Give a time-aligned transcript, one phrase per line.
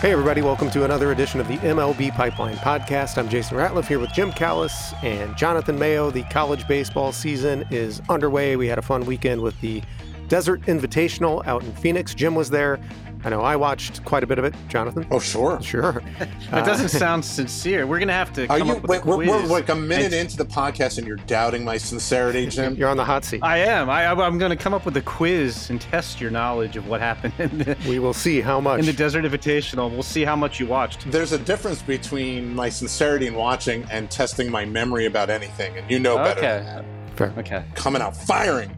[0.00, 3.16] Hey, everybody, welcome to another edition of the MLB Pipeline Podcast.
[3.16, 6.10] I'm Jason Ratliff here with Jim Callis and Jonathan Mayo.
[6.10, 8.56] The college baseball season is underway.
[8.56, 9.82] We had a fun weekend with the
[10.28, 12.14] Desert Invitational out in Phoenix.
[12.14, 12.78] Jim was there.
[13.24, 15.04] I know I watched quite a bit of it, Jonathan.
[15.10, 15.60] Oh, sure.
[15.62, 16.02] Sure.
[16.50, 17.86] That doesn't sound sincere.
[17.88, 18.70] We're going to have to Are you?
[18.72, 21.16] up with Wait, a we're, we're like a minute And- into the podcast, and you're
[21.16, 22.76] doubting my sincerity, Jim.
[22.76, 23.40] You're on the hot seat.
[23.42, 23.90] I am.
[23.90, 27.00] I, I'm going to come up with a quiz and test your knowledge of what
[27.00, 28.78] happened in the, We will see how much.
[28.80, 29.90] in the Desert Invitational.
[29.90, 31.10] We'll see how much you watched.
[31.10, 35.90] There's a difference between my sincerity in watching and testing my memory about anything, and
[35.90, 36.64] you know better Okay.
[36.64, 37.16] than that.
[37.18, 37.34] Fair.
[37.38, 37.64] Okay.
[37.74, 38.76] Coming out firing.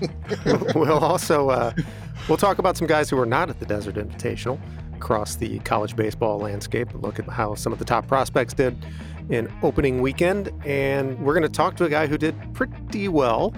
[0.74, 1.72] we'll also uh,
[2.28, 4.60] we'll talk about some guys who are not at the Desert Invitational
[4.94, 6.88] across the college baseball landscape.
[6.94, 8.76] Look at how some of the top prospects did
[9.30, 13.54] in opening weekend, and we're going to talk to a guy who did pretty well,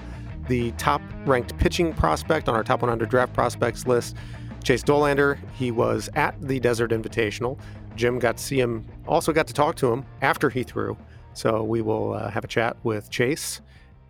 [0.48, 4.16] the top-ranked pitching prospect on our top 100 draft prospects list,
[4.62, 5.38] Chase Dollander.
[5.54, 7.58] He was at the Desert Invitational.
[7.96, 10.96] Jim got to see him, also got to talk to him after he threw.
[11.34, 13.60] So we will uh, have a chat with Chase.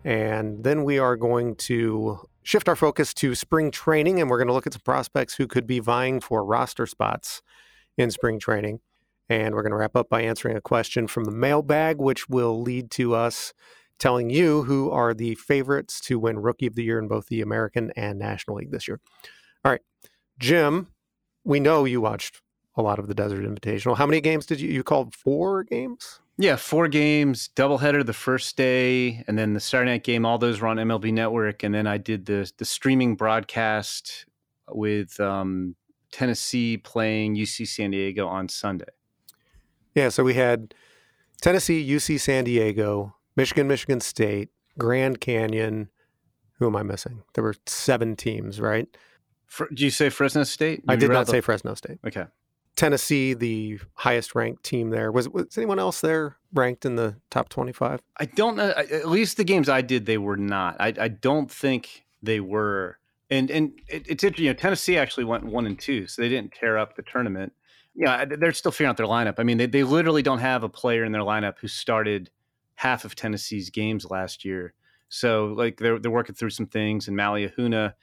[0.05, 4.47] And then we are going to shift our focus to spring training, and we're going
[4.47, 7.41] to look at some prospects who could be vying for roster spots
[7.97, 8.79] in spring training.
[9.29, 12.61] And we're going to wrap up by answering a question from the mailbag, which will
[12.61, 13.53] lead to us
[13.97, 17.41] telling you who are the favorites to win Rookie of the Year in both the
[17.41, 18.99] American and National League this year.
[19.63, 19.81] All right,
[20.39, 20.87] Jim,
[21.43, 22.41] we know you watched
[22.75, 23.97] a lot of the Desert Invitational.
[23.97, 24.69] How many games did you?
[24.69, 26.19] You called four games.
[26.37, 30.25] Yeah, four games, doubleheader the first day, and then the Saturday night game.
[30.25, 34.25] All those were on MLB Network, and then I did the the streaming broadcast
[34.69, 35.75] with um,
[36.11, 38.85] Tennessee playing UC San Diego on Sunday.
[39.93, 40.73] Yeah, so we had
[41.41, 45.89] Tennessee, UC San Diego, Michigan, Michigan State, Grand Canyon.
[46.57, 47.21] Who am I missing?
[47.35, 48.87] There were seven teams, right?
[49.45, 50.83] Fr- did you say Fresno State?
[50.87, 51.99] I did not the- say Fresno State.
[52.07, 52.25] Okay.
[52.75, 55.11] Tennessee, the highest ranked team there.
[55.11, 58.01] Was, was anyone else there ranked in the top 25?
[58.17, 58.69] I don't know.
[58.69, 60.77] At least the games I did, they were not.
[60.79, 62.97] I, I don't think they were.
[63.29, 64.45] And and it, it's interesting.
[64.45, 67.53] You know, Tennessee actually went one and two, so they didn't tear up the tournament.
[67.95, 69.35] Yeah, they're still figuring out their lineup.
[69.37, 72.31] I mean, they, they literally don't have a player in their lineup who started
[72.75, 74.73] half of Tennessee's games last year.
[75.09, 77.07] So like they're they're working through some things.
[77.07, 77.93] And Maui Ahuna,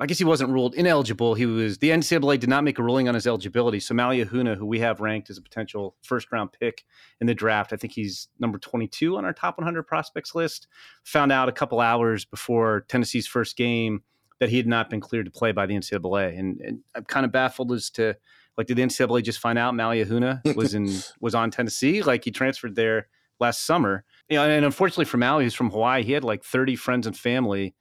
[0.00, 1.34] I guess he wasn't ruled ineligible.
[1.34, 3.80] He was the NCAA did not make a ruling on his eligibility.
[3.80, 6.84] So Maui Ahuna, who we have ranked as a potential first round pick
[7.20, 10.68] in the draft, I think he's number 22 on our top 100 prospects list.
[11.04, 14.02] Found out a couple hours before Tennessee's first game
[14.38, 17.26] that he had not been cleared to play by the NCAA, and, and I'm kind
[17.26, 18.14] of baffled as to
[18.56, 20.88] like did the NCAA just find out Maui Ahuna was in
[21.20, 22.02] was on Tennessee?
[22.02, 23.08] Like he transferred there
[23.40, 24.04] last summer.
[24.28, 27.16] You know, and unfortunately for Maui, who's from Hawaii, he had like 30 friends and
[27.16, 27.74] family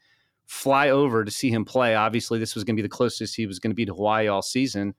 [0.48, 1.94] fly over to see him play.
[1.94, 4.28] Obviously, this was going to be the closest he was going to be to Hawaii
[4.28, 4.96] all season,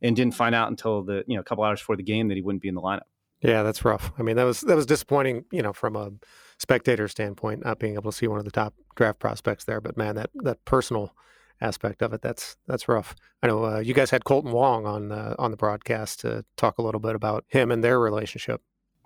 [0.00, 2.36] and didn't find out until the you know a couple hours before the game that
[2.36, 3.02] he wouldn't be in the lineup.
[3.42, 4.12] Yeah, that's rough.
[4.18, 6.10] I mean, that was that was disappointing, you know, from a
[6.58, 9.80] spectator standpoint, not being able to see one of the top draft prospects there.
[9.80, 11.14] But man, that that personal
[11.60, 13.16] aspect of it, that's that's rough.
[13.42, 16.82] I know uh, you guys had Kolten Wong on on the broadcast to talk a
[16.82, 18.62] little bit about him and their relationship.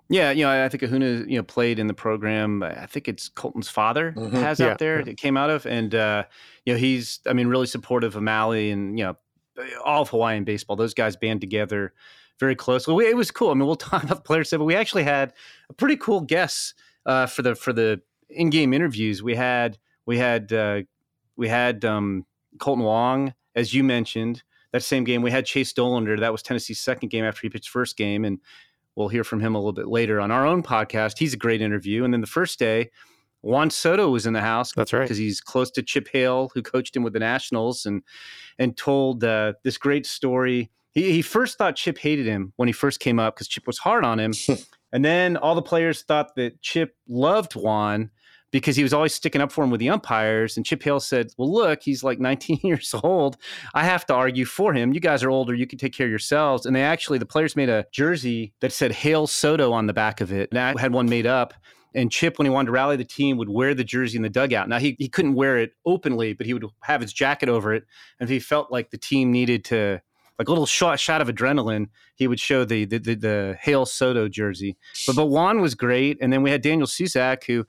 [0.09, 2.63] Yeah, you know, I think Ahuna, you know, played in the program.
[2.63, 4.31] I think it's Kolten's father Mhm.
[4.31, 6.23] has Yeah, out there that came out of, and uh,
[6.65, 9.15] you know, he's, I mean, really supportive of Maui and you know,
[9.83, 10.75] all of Hawaiian baseball.
[10.75, 11.93] Those guys band together
[12.39, 12.93] very closely.
[12.93, 13.49] We, it was cool.
[13.49, 15.33] I mean, we'll talk about the players, but we actually had
[15.69, 16.73] a pretty cool guest
[17.05, 19.21] uh, for the for the in game interviews.
[19.21, 20.81] We had we had uh,
[21.35, 22.25] we had um,
[22.59, 24.43] Kolten Wong, as you mentioned.
[24.73, 26.19] That same game, we had Chase Dollander.
[26.19, 28.39] That was Tennessee's second game after he pitched first game, and
[28.97, 31.19] we'll hear from him a little bit later on our own podcast.
[31.19, 32.03] He's a great interview.
[32.03, 32.89] And then the first day,
[33.41, 35.03] Juan Soto was in the house That's right.
[35.03, 38.01] because he's close to Chip Hale, who coached him with the Nationals, and
[38.57, 40.71] and told uh, this great story.
[40.91, 43.77] He, he first thought Chip hated him when he first came up because Chip was
[43.77, 44.33] hard on him,
[44.91, 48.09] and then all the players thought that Chip loved Juan
[48.51, 50.57] because he was always sticking up for him with the umpires.
[50.57, 53.37] And Chip Hale said, "Well, look, he's like 19 years old.
[53.73, 54.93] I have to argue for him.
[54.93, 55.53] You guys are older.
[55.53, 58.71] You can take care of yourselves." And they actually, the players made a jersey that
[58.71, 60.49] said "Hale Soto" on the back of it.
[60.51, 61.53] And I had one made up.
[61.95, 64.29] And Chip, when he wanted to rally the team, would wear the jersey in the
[64.29, 64.69] dugout.
[64.69, 67.85] Now he, he couldn't wear it openly, but he would have his jacket over it.
[68.19, 70.01] And if he felt like the team needed to,
[70.37, 73.85] like a little shot, shot of adrenaline, he would show the the, the, the Hale
[73.87, 74.77] Soto jersey.
[75.07, 77.65] But but Juan was great, and then we had Daniel Susac, who,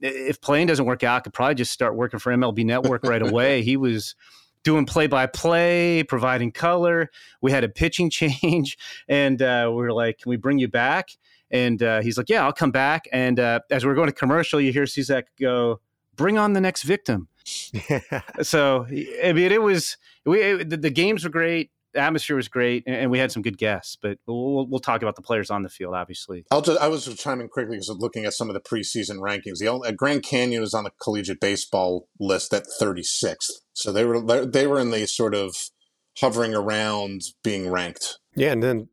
[0.00, 3.22] if playing doesn't work out, I could probably just start working for MLB Network right
[3.26, 3.62] away.
[3.62, 4.14] He was
[4.62, 7.10] doing play by play, providing color.
[7.40, 8.76] We had a pitching change,
[9.08, 11.10] and uh, we were like, "Can we bring you back?"
[11.50, 14.14] And uh, he's like, "Yeah, I'll come back." And uh, as we are going to
[14.14, 15.80] commercial, you hear Susac go,
[16.16, 17.28] "Bring on the next victim."
[18.42, 18.86] So
[19.22, 21.70] I mean, it was we it, the, the games were great.
[21.96, 23.96] Atmosphere was great, and, and we had some good guests.
[24.00, 26.44] But we'll, we'll, talk about the players on the field, obviously.
[26.50, 29.58] I'll just, I was just chiming quickly because looking at some of the preseason rankings.
[29.58, 34.04] The only, uh, Grand Canyon was on the collegiate baseball list at 36th, so they
[34.04, 35.70] were they were in the sort of
[36.18, 38.18] hovering around being ranked.
[38.34, 38.88] Yeah, and then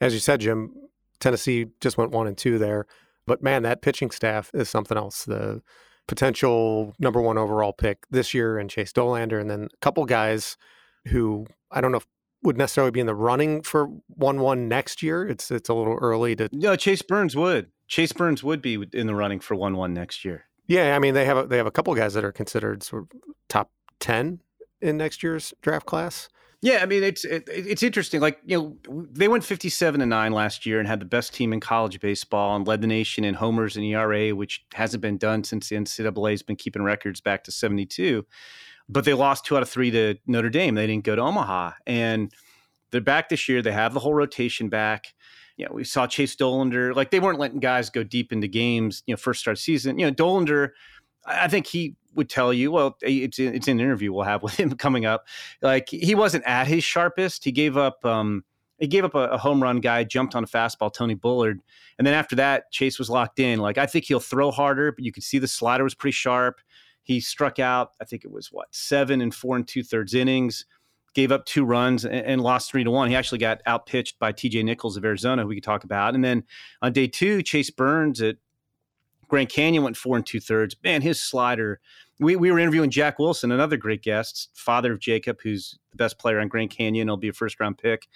[0.00, 0.74] as you said, Jim,
[1.20, 2.86] Tennessee just went one and two there.
[3.26, 5.24] But man, that pitching staff is something else.
[5.24, 5.62] The
[6.06, 10.56] potential number one overall pick this year and Chase Dollander, and then a couple guys
[11.08, 12.06] who I don't know if
[12.42, 15.26] would necessarily be in the running for one one next year.
[15.26, 16.48] It's it's a little early to.
[16.52, 17.70] No, Chase Burns would.
[17.86, 20.44] Chase Burns would be in the running for one one next year.
[20.66, 23.04] Yeah, I mean they have a, they have a couple guys that are considered sort
[23.04, 24.40] of top ten
[24.80, 26.28] in next year's draft class.
[26.60, 28.20] Yeah, I mean it's it, it's interesting.
[28.20, 28.58] Like you
[28.88, 31.60] know, they went fifty seven and nine last year and had the best team in
[31.60, 35.68] college baseball and led the nation in homers and ERA, which hasn't been done since
[35.68, 38.26] the NCAA has been keeping records back to seventy two.
[38.88, 40.74] But they lost two out of three to Notre Dame.
[40.74, 42.32] They didn't go to Omaha, and
[42.90, 43.60] they're back this year.
[43.60, 45.14] They have the whole rotation back.
[45.56, 46.94] You know, we saw Chase Dollander.
[46.94, 49.02] Like they weren't letting guys go deep into games.
[49.06, 49.98] You know, first start season.
[49.98, 50.70] You know, Dollander.
[51.26, 54.74] I think he would tell you, well, it's it's an interview we'll have with him
[54.76, 55.26] coming up.
[55.62, 57.44] Like he wasn't at his sharpest.
[57.44, 58.44] He gave up um,
[58.78, 61.60] he gave up a, a, home run guy, jumped on a fastball, Tony Bullard,
[61.98, 63.58] and then after that, Chase was locked in.
[63.58, 66.60] Like I think he'll throw harder, but you could see the slider was pretty sharp.
[67.08, 67.92] He struck out.
[68.02, 70.66] I think it was what seven and four and two thirds innings.
[71.14, 73.08] Gave up two runs and, and lost three to one.
[73.08, 74.62] He actually got outpitched by T.J.
[74.62, 76.14] Nichols of Arizona, who we could talk about.
[76.14, 76.44] And then
[76.82, 78.36] on day two, Chase Burns at
[79.26, 80.76] Grand Canyon went four and two thirds.
[80.84, 81.80] Man, his slider.
[82.20, 86.18] We, we were interviewing Jack Wilson, another great guest, father of Jacob, who's the best
[86.18, 87.08] player on Grand Canyon.
[87.08, 88.06] He'll be a first round pick.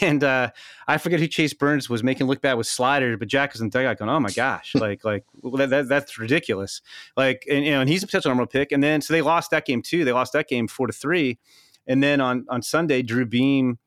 [0.00, 0.50] And uh,
[0.86, 3.68] I forget who Chase Burns was making look bad with sliders, but Jack was in
[3.68, 6.80] the dugout going, "Oh my gosh, like like that, that, that's ridiculous!"
[7.16, 8.70] Like, and you know, and he's a potential number pick.
[8.70, 10.04] And then so they lost that game too.
[10.04, 11.38] They lost that game four to three.
[11.86, 13.78] And then on on Sunday, Drew Beam,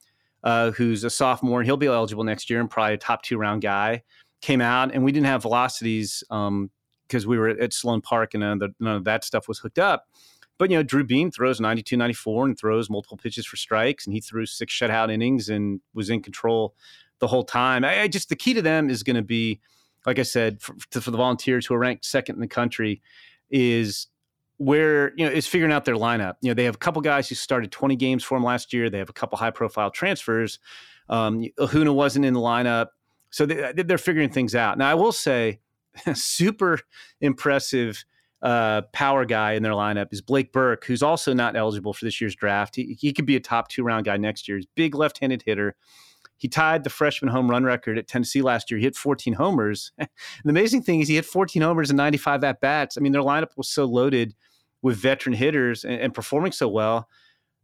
[0.44, 3.38] uh, who's a sophomore, and he'll be eligible next year and probably a top two
[3.38, 4.04] round guy
[4.46, 8.42] came out and we didn't have velocities because um, we were at Sloan Park and
[8.42, 10.06] none of, the, none of that stuff was hooked up.
[10.58, 14.06] But, you know, Drew Beam throws 92, 94 and throws multiple pitches for strikes.
[14.06, 16.76] And he threw six shutout innings and was in control
[17.20, 17.84] the whole time.
[17.84, 19.60] I, I just, the key to them is going to be,
[20.06, 23.02] like I said, for, for the volunteers who are ranked second in the country,
[23.50, 24.08] is
[24.58, 26.36] where you know is figuring out their lineup.
[26.42, 28.90] You know, they have a couple guys who started 20 games for them last year.
[28.90, 30.60] They have a couple high profile transfers.
[31.10, 32.88] Um, Ahuna wasn't in the lineup.
[33.30, 34.78] So they, they're figuring things out.
[34.78, 35.60] Now, I will say,
[36.14, 36.80] super
[37.22, 38.06] impressive
[38.46, 42.22] uh, power guy in their lineup is Blake Burke, who's also not eligible for this
[42.22, 42.76] year's draft.
[42.76, 44.58] He, he could be a top two round guy next year.
[44.58, 45.76] He's big left handed hitter.
[46.38, 48.78] He tied the freshman home run record at Tennessee last year.
[48.78, 49.92] He hit 14 homers.
[49.98, 50.08] the
[50.46, 52.98] amazing thing is he hit 14 homers and 95 at bats.
[52.98, 54.36] I mean, their lineup was so loaded
[54.84, 57.10] with veteran hitters and, and performing so well,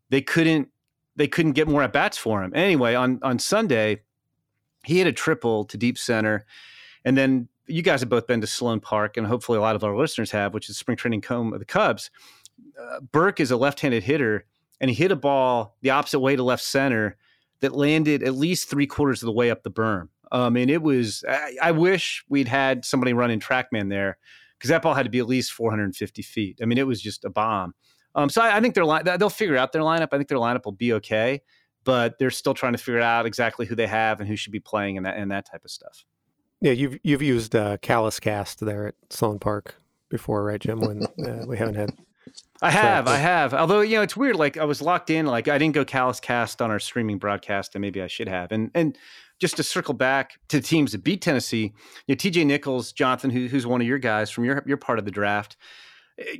[0.09, 0.69] they couldn't
[1.15, 2.53] they couldn't get more at bats for him.
[2.55, 4.01] Anyway, on on Sunday,
[4.83, 6.47] he hit a triple to deep center.
[7.05, 9.83] And then you guys have both been to Sloan Park, and hopefully a lot of
[9.83, 12.11] our listeners have, which is spring training home of the Cubs.
[12.79, 14.45] Uh, Burke is a left-handed hitter,
[14.79, 17.17] and he hit a ball the opposite way to left center
[17.61, 20.09] that landed at least three quarters of the way up the berm.
[20.31, 24.17] Um, and it was, I, I wish we'd had somebody running TrackMan there
[24.57, 26.59] because that ball had to be at least 450 feet.
[26.61, 27.73] I mean, it was just a bomb.
[28.15, 28.85] Um, so I, I think their
[29.17, 30.09] they'll figure out their lineup.
[30.11, 31.41] I think their lineup will be okay
[31.83, 34.59] but they're still trying to figure out exactly who they have and who should be
[34.59, 36.05] playing and that and that type of stuff.
[36.61, 39.75] Yeah, you've you've used uh, Callis Cast there at Sloan Park
[40.09, 40.79] before, right, Jim?
[40.79, 41.91] When uh, we haven't had.
[42.61, 43.55] I have, I have.
[43.55, 44.35] Although you know, it's weird.
[44.35, 45.25] Like I was locked in.
[45.25, 48.51] Like I didn't go Callis Cast on our streaming broadcast, and maybe I should have.
[48.51, 48.97] And and
[49.39, 51.73] just to circle back to the teams that beat Tennessee,
[52.05, 52.45] you know, T.J.
[52.45, 55.57] Nichols, Jonathan, who, who's one of your guys from your your part of the draft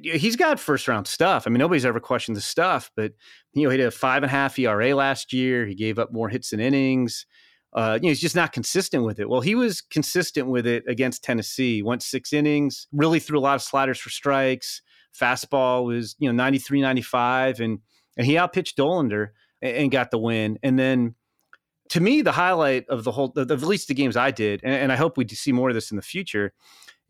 [0.04, 1.46] he's got first round stuff.
[1.46, 3.14] I mean, nobody's ever questioned the stuff, but
[3.54, 5.66] you know, he had a five and a half ERA last year.
[5.66, 7.26] He gave up more hits than innings.
[7.74, 9.30] Uh, you know, he's just not consistent with it.
[9.30, 11.82] Well, he was consistent with it against Tennessee.
[11.82, 14.82] Went six innings, really threw a lot of sliders for strikes.
[15.18, 17.80] Fastball was, you know, 93, 95, and
[18.18, 19.30] and he outpitched Dollander
[19.62, 20.60] and, and got the win.
[20.64, 21.16] And then
[21.90, 24.74] to me, the highlight of the whole, of at least the games I did, and,
[24.74, 26.54] and I hope we see more of this in the future,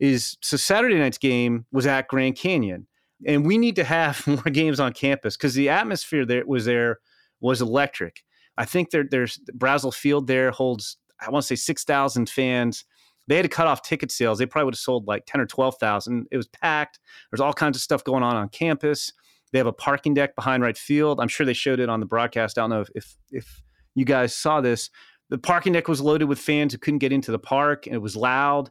[0.00, 2.88] is so Saturday night's game was at Grand Canyon,
[3.24, 6.98] and we need to have more games on campus because the atmosphere there was there
[7.40, 8.24] was electric.
[8.58, 12.84] I think there, there's Brazell Field there holds I want to say six thousand fans.
[13.28, 14.38] They had to cut off ticket sales.
[14.38, 16.26] They probably would have sold like ten or twelve thousand.
[16.30, 16.98] It was packed.
[17.30, 19.12] There's all kinds of stuff going on on campus.
[19.52, 21.20] They have a parking deck behind right field.
[21.20, 22.58] I'm sure they showed it on the broadcast.
[22.58, 23.62] I don't know if if, if
[23.94, 24.90] you guys saw this.
[25.28, 28.00] The parking deck was loaded with fans who couldn't get into the park, and it
[28.00, 28.70] was loud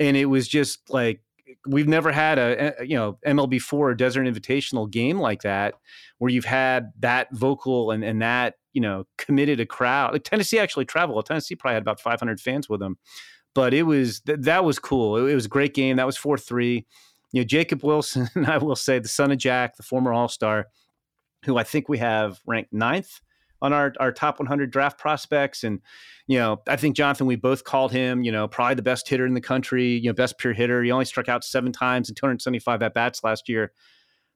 [0.00, 1.20] and it was just like
[1.66, 5.74] we've never had a, eh, you know MLB four Desert Invitational game like that
[6.18, 10.12] where you've had that vocal and and that you know committed a crowd.
[10.12, 11.26] Like Tennessee actually traveled.
[11.26, 12.98] Tennessee probably had about 500 fans with them,
[13.54, 15.16] but it was th- that was cool.
[15.16, 15.96] It, it, was a great game.
[15.96, 16.86] That was four three.
[17.32, 20.66] You know Jacob Wilson, I will say the son of Jack, the former All Star,
[21.44, 23.20] who I think we have ranked ninth
[23.62, 25.64] on our, our top 100 draft prospects.
[25.64, 25.80] And,
[26.26, 29.26] you know, I think Jonathan, we both called him, you know, probably the best hitter
[29.26, 30.82] in the country, you know, best pure hitter.
[30.82, 33.72] He only struck out seven times in 275 at bats last year.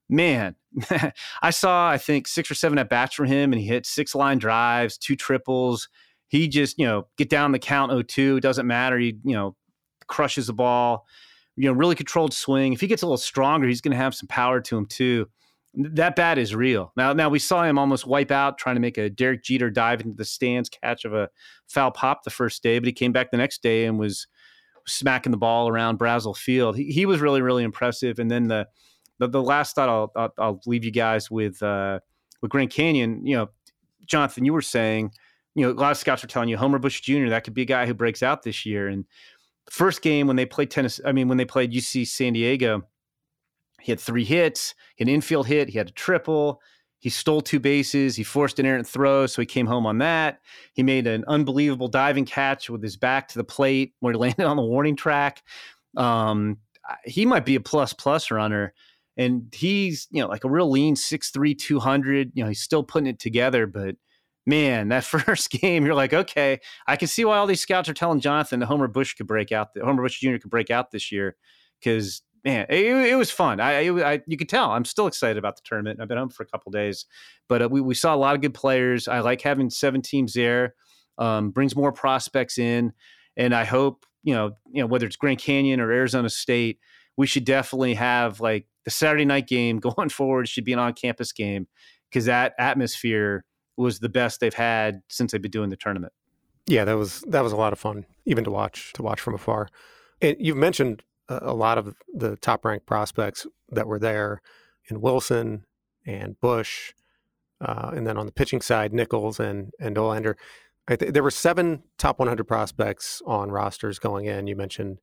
[0.08, 0.54] Man,
[1.42, 4.14] I saw, I think, six or seven at bats for him, and he hit six
[4.14, 5.88] line drives, two triples.
[6.28, 8.98] He just, you know, get down the count 0 2, doesn't matter.
[8.98, 9.56] He, you know,
[10.06, 11.06] crushes the ball,
[11.56, 12.72] you know, really controlled swing.
[12.72, 15.26] If he gets a little stronger, he's going to have some power to him too
[15.76, 16.92] that bat is real.
[16.96, 20.00] Now, now we saw him almost wipe out trying to make a Derek Jeter dive
[20.00, 21.28] into the stands catch of a
[21.66, 24.26] foul pop the first day, but he came back the next day and was
[24.86, 26.76] smacking the ball around Brazell Field.
[26.76, 28.18] He, he was really, really impressive.
[28.18, 28.68] And then the
[29.18, 32.00] the, the last thought I'll, I'll, I'll leave you guys with uh,
[32.42, 33.24] with Grand Canyon.
[33.26, 33.48] You know,
[34.06, 35.12] Jonathan, you were saying,
[35.54, 37.28] you know, a lot of scouts are telling you Homer Bush Jr.
[37.28, 38.88] that could be a guy who breaks out this year.
[38.88, 39.04] And
[39.70, 42.84] first game when they played tennis, I mean, when they played UC San Diego
[43.84, 46.62] he had three hits, an infield hit, he had a triple.
[47.00, 48.16] He stole two bases.
[48.16, 50.40] He forced an errant throw, so he came home on that.
[50.72, 54.46] He made an unbelievable diving catch with his back to the plate where he landed
[54.46, 55.42] on the warning track.
[55.98, 56.56] Um,
[57.04, 58.72] he might be a plus plus runner,
[59.16, 62.32] and he's you know like a real lean 6'3", 200.
[62.34, 63.96] You know he's still putting it together, but
[64.46, 67.94] man, that first game, you're like, okay, I can see why all these scouts are
[67.94, 69.68] telling Jonathan that Homer Bush could break out.
[69.82, 70.36] Homer Bush Jr.
[70.36, 71.36] could break out this year
[71.80, 73.58] because man, it, it, was fun.
[73.58, 76.00] I, I, you could tell I'm still excited about the tournament.
[76.00, 77.06] I've been home for a couple days,
[77.48, 79.08] but uh, we, we saw a lot of good players.
[79.08, 80.74] I like having seven teams there.
[81.16, 82.92] Um, brings more prospects in,
[83.36, 86.80] and I hope you know, you know, whether it's Grand Canyon or Arizona State,
[87.16, 91.32] we should definitely have like the Saturday night game going forward should be an on-campus
[91.32, 91.66] game
[92.10, 93.44] because that atmosphere
[93.76, 96.12] was the best they've had since they've been doing the tournament.
[96.66, 99.34] Yeah, that was that was a lot of fun, even to watch to watch from
[99.34, 99.68] afar.
[100.22, 104.40] And you've mentioned a lot of the top ranked prospects that were there
[104.90, 105.64] in Wilson
[106.06, 106.92] and Bush.
[107.60, 110.34] Uh, and then on the pitching side, Nichols and, and Dollander.
[110.88, 114.46] Th- there were seven top 100 prospects on rosters going in.
[114.46, 114.98] You mentioned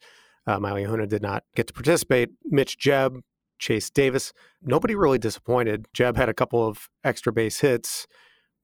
[0.47, 2.29] uh, Maui did not get to participate.
[2.45, 3.21] Mitch Jebb,
[3.59, 4.33] Chase Davis.
[4.61, 5.85] Nobody really disappointed.
[5.95, 8.07] Jebb had a couple of extra base hits,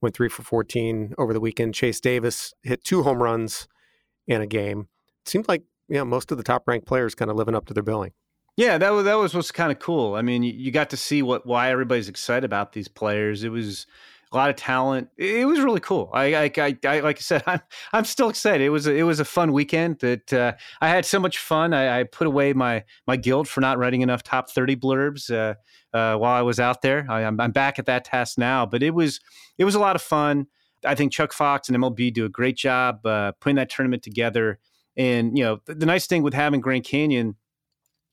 [0.00, 1.74] went three for 14 over the weekend.
[1.74, 3.68] Chase Davis hit two home runs
[4.26, 4.88] in a game.
[5.22, 7.74] It seemed like yeah, most of the top ranked players kind of living up to
[7.74, 8.12] their billing.
[8.56, 10.14] Yeah, that was that was what's kind of cool.
[10.14, 13.44] I mean, you, you, got to see what why everybody's excited about these players.
[13.44, 13.86] It was
[14.30, 15.08] a lot of talent.
[15.16, 16.10] It, was really cool.
[16.12, 17.60] I, I, I, I, like I said, I'm
[17.92, 18.64] I'm still excited.
[18.64, 20.00] It was a, it was a fun weekend.
[20.00, 21.72] That uh, I had so much fun.
[21.72, 25.54] I, I, put away my my guilt for not writing enough top thirty blurbs uh,
[25.96, 27.06] uh, while I was out there.
[27.08, 28.66] I, am I'm back at that task now.
[28.66, 29.20] But it was
[29.56, 30.46] it was a lot of fun.
[30.84, 34.58] I think Chuck Fox and MLB do a great job uh, putting that tournament together.
[34.96, 37.36] And you know, the, the nice thing with having Grand Canyon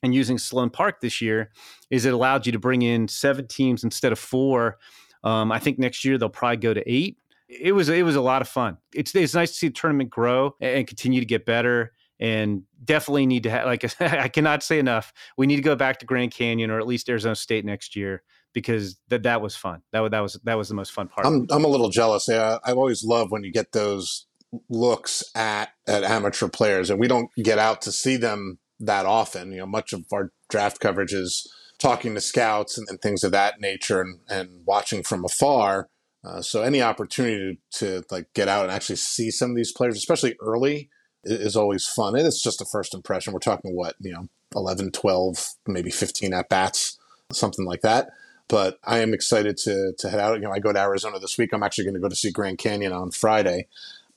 [0.05, 1.51] and using Sloan Park this year
[1.89, 4.77] is it allowed you to bring in seven teams instead of four.
[5.25, 7.17] Um, I think next year they'll probably go to eight.
[7.49, 8.77] It was it was a lot of fun.
[8.93, 11.91] It's it's nice to see the tournament grow and continue to get better.
[12.17, 15.11] And definitely need to have like I cannot say enough.
[15.37, 18.23] We need to go back to Grand Canyon or at least Arizona State next year
[18.53, 19.81] because that that was fun.
[19.91, 21.27] That that was that was the most fun part.
[21.27, 22.27] I'm I'm a little jealous.
[22.27, 24.27] Yeah, I always love when you get those
[24.69, 29.51] looks at at amateur players, and we don't get out to see them that often.
[29.51, 31.47] You know, much of our draft coverage is
[31.85, 35.89] talking to scouts and, and things of that nature, and and watching from afar.
[36.23, 39.71] Uh, so any opportunity to, to like get out and actually see some of these
[39.71, 40.89] players, especially early,
[41.23, 42.15] is, is always fun.
[42.15, 43.31] And it's just a first impression.
[43.31, 46.97] We're talking what you know, 11, 12, maybe 15 at bats,
[47.31, 48.09] something like that
[48.47, 50.35] but I am excited to to head out.
[50.35, 51.51] You know, I go to Arizona this week.
[51.53, 53.67] I'm actually going to go to see Grand Canyon on Friday,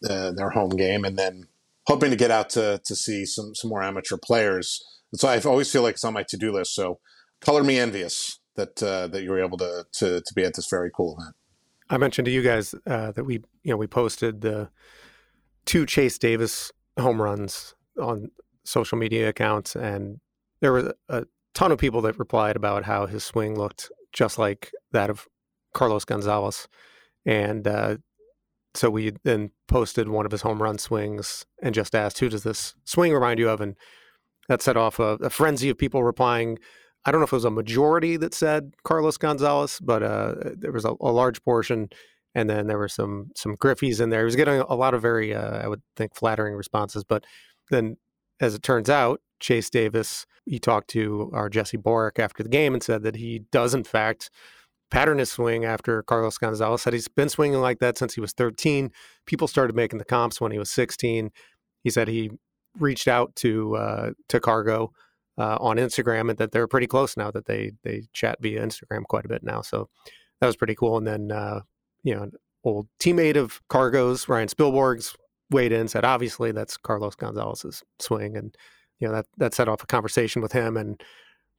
[0.09, 1.49] uh, their home game, and then
[1.87, 4.85] hoping to get out to to see some some more amateur players.
[5.15, 6.75] So I always feel like it's on my to do list.
[6.75, 6.99] So
[7.41, 10.69] color me envious that uh, that you were able to, to to be at this
[10.69, 11.35] very cool event.
[11.91, 14.71] I mentioned to you guys uh, that we you know we posted the
[15.65, 18.31] two Chase Davis home runs on
[18.65, 20.21] social media accounts, and
[20.61, 24.73] there were a ton of people that replied about how his swing looked just like
[24.93, 25.27] that of
[25.73, 26.69] Carlos Gonzalez,
[27.25, 27.97] and uh,
[28.75, 32.43] so we then posted one of his home run swings and just asked, "Who does
[32.43, 33.77] this swing remind you of?" And
[34.49, 36.59] that set off a, a frenzy of people replying.
[37.09, 40.73] I don't know if it was a majority that said Carlos Gonzalez, but uh, there
[40.73, 41.89] was a, a, large portion,
[42.35, 44.21] and then there were some some Griffeys in there.
[44.21, 47.05] He was getting a lot of very, uh, I would think, flattering responses.
[47.05, 47.25] But
[47.71, 47.97] then
[48.41, 52.75] as it turns out, Chase Davis, he talked to our Jesse Borek after the game
[52.75, 54.29] and said that he does, in fact,
[54.91, 56.83] pattern his swing after Carlos Gonzalez.
[56.83, 58.93] Said he's been swinging like that since he was 13.
[59.25, 61.31] People started making the comps when he was 16.
[61.85, 62.33] He said he
[62.79, 64.93] reached out to uh, to Cargo
[65.39, 67.31] uh, on Instagram and that they're pretty close now.
[67.31, 69.63] That they they chat via Instagram quite a bit now.
[69.63, 69.89] So
[70.41, 70.99] that was pretty cool.
[70.99, 71.61] And then uh,
[72.03, 72.33] you know, an
[72.65, 75.15] old teammate of Cargo's, Ryan Spilborghs,
[75.51, 78.55] weighed in said obviously that's Carlos Gonzalez's swing, and
[78.99, 81.03] you know that that set off a conversation with him and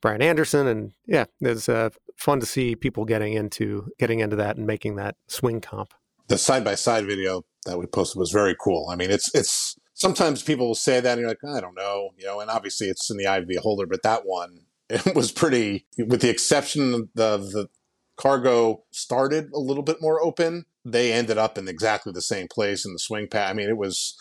[0.02, 4.58] Brian Anderson, and yeah, it's uh, fun to see people getting into getting into that
[4.58, 5.94] and making that swing comp.
[6.28, 8.88] The side by side video that we posted was very cool.
[8.90, 12.10] I mean, it's it's sometimes people will say that and you're like, I don't know,
[12.18, 15.16] you know, and obviously it's in the eye of the beholder, but that one it
[15.16, 17.70] was pretty, with the exception of the, the
[18.18, 20.66] cargo started a little bit more open.
[20.84, 23.50] They ended up in exactly the same place in the swing pad.
[23.50, 24.16] I mean, it was,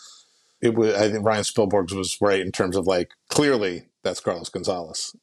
[0.61, 0.93] it was.
[0.93, 5.15] I think Ryan Spilborghs was right in terms of like clearly that's Carlos Gonzalez.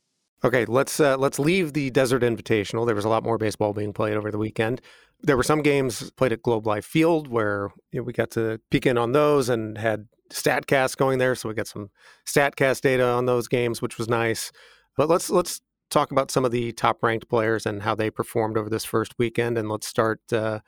[0.46, 2.86] Okay, let's uh, let's leave the Desert Invitational.
[2.86, 4.80] There was a lot more baseball being played over the weekend.
[5.20, 8.60] There were some games played at Globe Life Field where you know, we got to
[8.70, 11.90] peek in on those and had Statcast going there, so we got some
[12.28, 14.52] Statcast data on those games, which was nice.
[14.96, 15.60] But let's let's
[15.90, 19.14] talk about some of the top ranked players and how they performed over this first
[19.18, 19.58] weekend.
[19.58, 20.60] And let's start uh,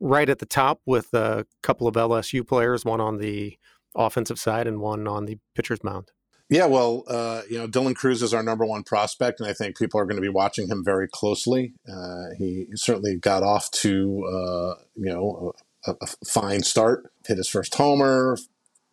[0.00, 3.58] right at the top with a couple of LSU players, one on the
[3.94, 6.12] offensive side and one on the pitcher's mound.
[6.52, 9.78] Yeah, well, uh, you know, Dylan Crews is our number one prospect, and I think
[9.78, 11.72] people are going to be watching him very closely.
[11.90, 15.54] Uh, he certainly got off to, uh, you know,
[15.86, 17.10] a, a, fine start.
[17.26, 18.36] Hit his first homer,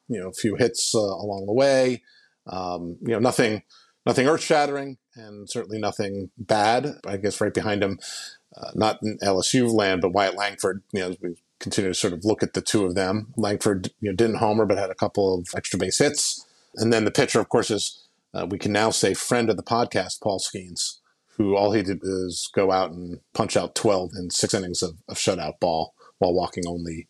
[0.08, 2.02] you know, a few hits uh, along the way.
[2.48, 3.64] Um, you know, nothing,
[4.06, 6.88] nothing earth shattering, and certainly nothing bad.
[7.06, 8.00] I guess right behind him,
[8.56, 10.82] uh, not in LSU land, but Wyatt Langford.
[10.94, 13.34] You know, we continue to sort of look at the two of them.
[13.36, 16.46] Langford, you know, didn't homer, but had a couple of extra base hits.
[16.76, 19.64] And then the pitcher, of course, is uh, we can now say friend of the
[19.64, 21.00] podcast, Paul Skenes,
[21.38, 24.98] who all he did is go out and punch out 12 in six innings of,
[25.08, 27.08] of shutout ball while walking only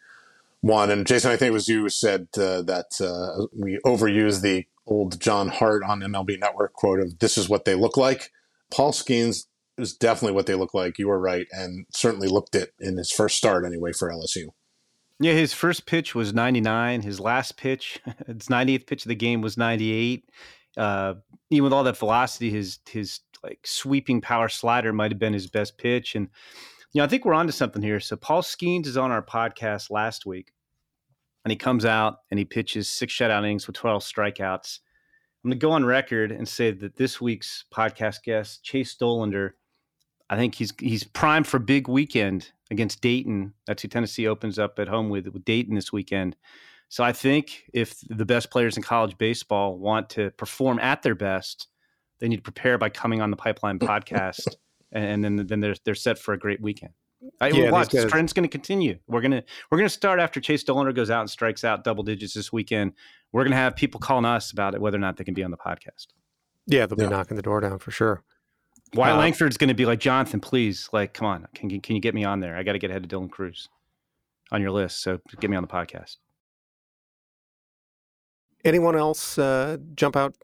[0.62, 0.90] one.
[0.90, 4.66] And Jason, I think it was you who said uh, that uh, we overuse the
[4.86, 8.32] old John Hart on MLB Network quote of "This is what they look like."
[8.72, 9.46] Paul Skenes
[9.78, 11.00] is definitely what they look like.
[11.00, 14.50] You were right, and certainly looked it in his first start anyway for LSU.
[15.22, 17.02] Yeah, his first pitch was 99.
[17.02, 20.30] His last pitch, his 98th pitch of the game was 98.
[20.78, 21.16] Uh,
[21.50, 25.48] even with all that velocity, his his like sweeping power slider might have been his
[25.48, 26.16] best pitch.
[26.16, 26.30] And
[26.94, 28.00] you know, I think we're onto something here.
[28.00, 30.54] So Paul Skenes is on our podcast last week,
[31.44, 34.80] and he comes out and he pitches six shutout innings with 12 strikeouts.
[35.44, 39.52] I'm going to go on record and say that this week's podcast guest, Chase Dollander,
[40.30, 43.54] I think he's he's primed for big weekend against Dayton.
[43.66, 46.36] That's who Tennessee opens up at home with, with Dayton this weekend.
[46.90, 51.16] So I think if the best players in college baseball want to perform at their
[51.16, 51.68] best,
[52.20, 54.56] they need to prepare by coming on the Pipeline podcast,
[54.92, 56.94] and, then then they're they're set for a great weekend.
[57.42, 57.90] I yeah, watch.
[57.90, 58.98] This trend's going to continue.
[59.08, 62.34] We're gonna we're gonna start after Chase Dollander goes out and strikes out double digits
[62.34, 62.94] this weekend.
[63.32, 65.52] We're gonna have people calling us about it, whether or not they can be on
[65.52, 66.08] the podcast.
[66.66, 67.10] Yeah, they'll be yeah.
[67.10, 68.24] knocking the door down for sure.
[68.94, 70.40] Wyatt Langford's going to be like Jonathan?
[70.40, 72.58] Please, like, come on, can can you get me on there?
[72.58, 73.70] I got to get ahead of Dylan Crews
[74.52, 75.02] on your list.
[75.02, 76.18] So get me on the podcast.
[78.66, 80.36] Anyone else uh, jump out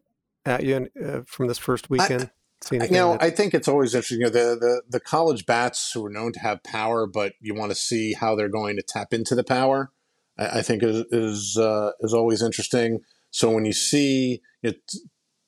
[0.45, 2.29] at you uh, from this first weekend?
[2.71, 3.23] I, you know, that...
[3.23, 4.19] I think it's always interesting.
[4.19, 7.53] You know, the, the the college bats who are known to have power, but you
[7.53, 9.91] want to see how they're going to tap into the power.
[10.38, 12.99] I, I think is is uh, is always interesting.
[13.31, 14.77] So when you see you know,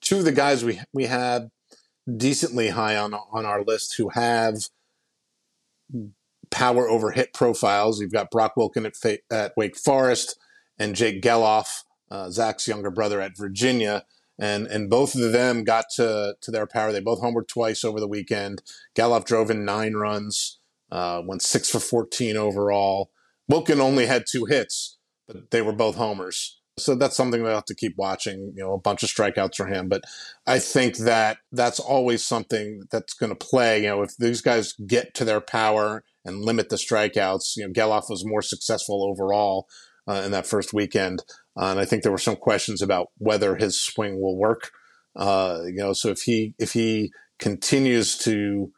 [0.01, 1.49] two of the guys we we had
[2.15, 4.70] decently high on on our list who have
[6.50, 8.00] power over hit profiles.
[8.00, 10.38] You've got Brock Wilken at, at Wake Forest
[10.80, 14.04] and Jake Gelof, uh, Zach's younger brother at Virginia.
[14.39, 16.91] And, and both of them got to, to their power.
[16.91, 18.62] They both homered twice over the weekend.
[18.96, 20.60] Gelof drove in nine runs,
[20.91, 23.10] uh, went six for 14 overall.
[23.52, 26.57] Wilken only had two hits, but they were both homers.
[26.79, 28.53] So that's something we'll have to keep watching.
[28.55, 30.03] You know, a bunch of strikeouts for him, but
[30.45, 33.81] I think that that's always something that's going to play.
[33.81, 37.73] You know, if these guys get to their power and limit the strikeouts, you know,
[37.73, 39.67] Gelof was more successful overall
[40.07, 41.23] uh, in that first weekend,
[41.59, 44.71] uh, and I think there were some questions about whether his swing will work.
[45.15, 48.71] Uh, you know, so if he if he continues to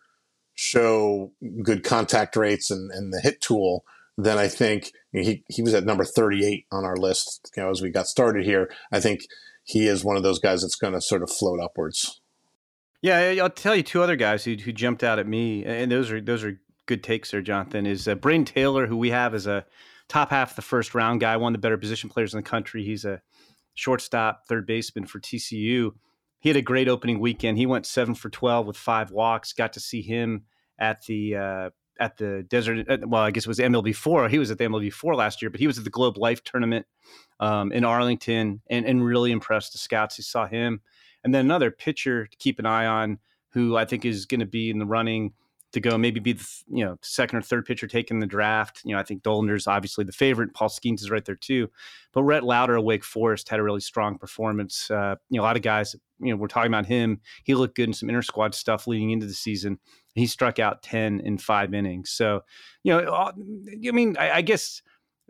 [0.56, 1.32] show
[1.64, 3.84] good contact rates and, and the hit tool,
[4.26, 7.82] then I think he, he was at number 38 on our list, you know, as
[7.82, 8.70] we got started here.
[8.92, 9.22] I think
[9.64, 12.22] he is one of those guys that's going to sort of float upwards.
[13.02, 16.12] Yeah, I'll tell you two other guys who, who jumped out at me, and those
[16.12, 17.86] are those are good takes there, Jonathan.
[17.86, 19.66] Is uh, Brayden Taylor, who we have as a
[20.10, 22.50] top half of the first round guy, one of the better position players in the
[22.50, 22.84] country.
[22.84, 23.22] He's a
[23.74, 25.92] shortstop, third baseman for TCU.
[26.40, 27.58] He had a great opening weekend.
[27.58, 29.54] He went seven for 12 with five walks.
[29.54, 30.46] Got to see him
[30.78, 32.90] at the uh, at the desert.
[32.90, 34.28] Uh, well, I guess it was MLB four.
[34.30, 36.44] He was at the MLB four last year, but he was at the Globe Life
[36.44, 36.86] tournament
[37.40, 40.82] um, in Arlington, and and really impressed the scouts who saw him.
[41.24, 44.46] And then another pitcher to keep an eye on, who I think is going to
[44.46, 45.34] be in the running
[45.72, 48.82] to go maybe be the you know second or third pitcher taken the draft.
[48.84, 50.54] You know, I think Dollander's obviously the favorite.
[50.54, 51.70] Paul Skenes is right there too.
[52.14, 54.90] But Rhett Lowder of Wake Forest had a really strong performance.
[54.90, 57.22] Uh, you know, a lot of guys, you know, we're talking about him.
[57.44, 59.80] He looked good in some inter squad stuff leading into the season.
[60.16, 62.10] He struck out 10 in five innings.
[62.10, 62.42] So,
[62.84, 64.82] you know, I mean, I, I guess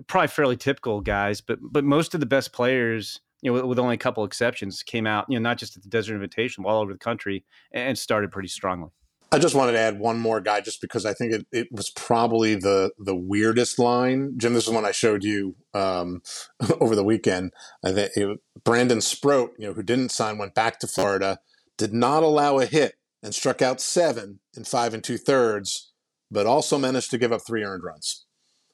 [0.07, 3.79] probably fairly typical guys, but but most of the best players you know, with, with,
[3.79, 6.81] only a couple exceptions, came out, you know, not just at the Desert Invitation, all
[6.81, 8.89] over the country, and started pretty strongly.
[9.31, 11.89] I just wanted to add one more guy, just because I think it, it was
[11.91, 14.33] probably the the weirdest line.
[14.37, 16.21] Jim, this is one I showed you um,
[16.79, 17.51] over the weekend.
[17.83, 21.39] I think it, Brandon Sproat, you know, who didn't sign, went back to Florida,
[21.77, 25.91] did not allow a hit, and struck out seven in five and two thirds,
[26.31, 28.25] but also managed to give up three earned runs.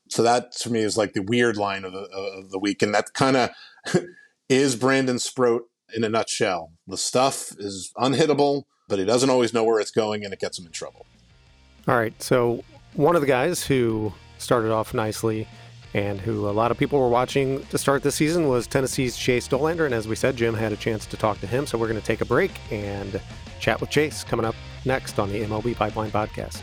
[0.10, 2.94] So that to me is like the weird line of the of the week, and
[2.94, 3.50] that kind of
[4.50, 5.64] is Brandon Sproat
[5.94, 6.72] in a nutshell.
[6.88, 10.60] The stuff is unhittable but he doesn't always know where it's going and it gets
[10.60, 11.06] him in trouble.
[11.88, 12.20] All right.
[12.22, 15.48] So, one of the guys who started off nicely
[15.94, 19.48] and who a lot of people were watching to start this season was Tennessee's Chase
[19.48, 19.86] Dollander.
[19.86, 21.68] And as we said, Jim had a chance to talk to him.
[21.68, 23.20] So, we're going to take a break and
[23.60, 26.62] chat with Chase coming up next on the MLB Pipeline Podcast.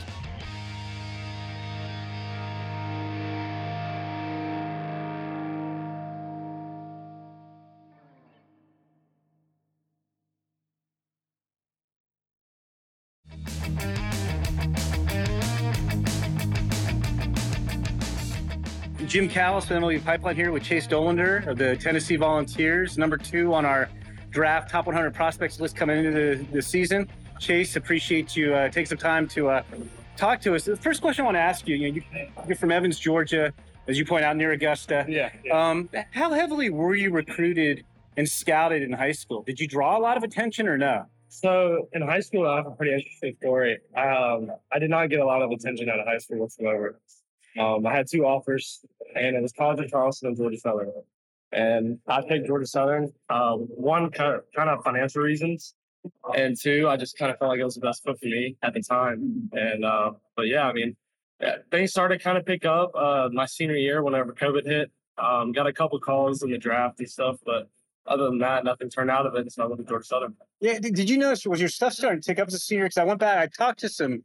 [19.13, 23.53] Jim Callis from MLB Pipeline here with Chase Dollander of the Tennessee Volunteers, number two
[23.53, 23.91] on our
[24.31, 27.07] draft top 100 prospects list coming into the, the season.
[27.39, 29.63] Chase, appreciate you uh, take some time to uh,
[30.17, 30.65] talk to us.
[30.65, 32.01] The first question I want to ask you, you know,
[32.47, 33.53] you're from Evans, Georgia,
[33.87, 35.05] as you point out, near Augusta.
[35.07, 35.31] Yeah.
[35.45, 35.69] yeah.
[35.71, 37.85] Um, how heavily were you recruited
[38.17, 39.43] and scouted in high school?
[39.43, 41.05] Did you draw a lot of attention or no?
[41.29, 43.79] So in high school, I have a pretty interesting story.
[43.95, 46.99] Um, I did not get a lot of attention out of high school whatsoever.
[47.59, 48.85] Um, I had two offers,
[49.15, 50.93] and it was College of Charleston and Georgia Southern.
[51.53, 53.13] And I picked Georgia Southern.
[53.29, 55.75] Uh, one kind of, kind of financial reasons,
[56.37, 58.57] and two, I just kind of felt like it was the best fit for me
[58.63, 59.51] at the time.
[59.53, 60.97] And uh, but yeah, I mean,
[61.71, 64.91] things started kind of pick up uh, my senior year whenever COVID hit.
[65.19, 67.69] Um, got a couple calls in the draft and stuff, but
[68.07, 69.53] other than that, nothing turned out of it.
[69.53, 70.35] So I went to Georgia Southern.
[70.61, 72.85] Yeah, did you notice was your stuff starting to tick up as a senior?
[72.85, 74.25] Because I went back, I talked to some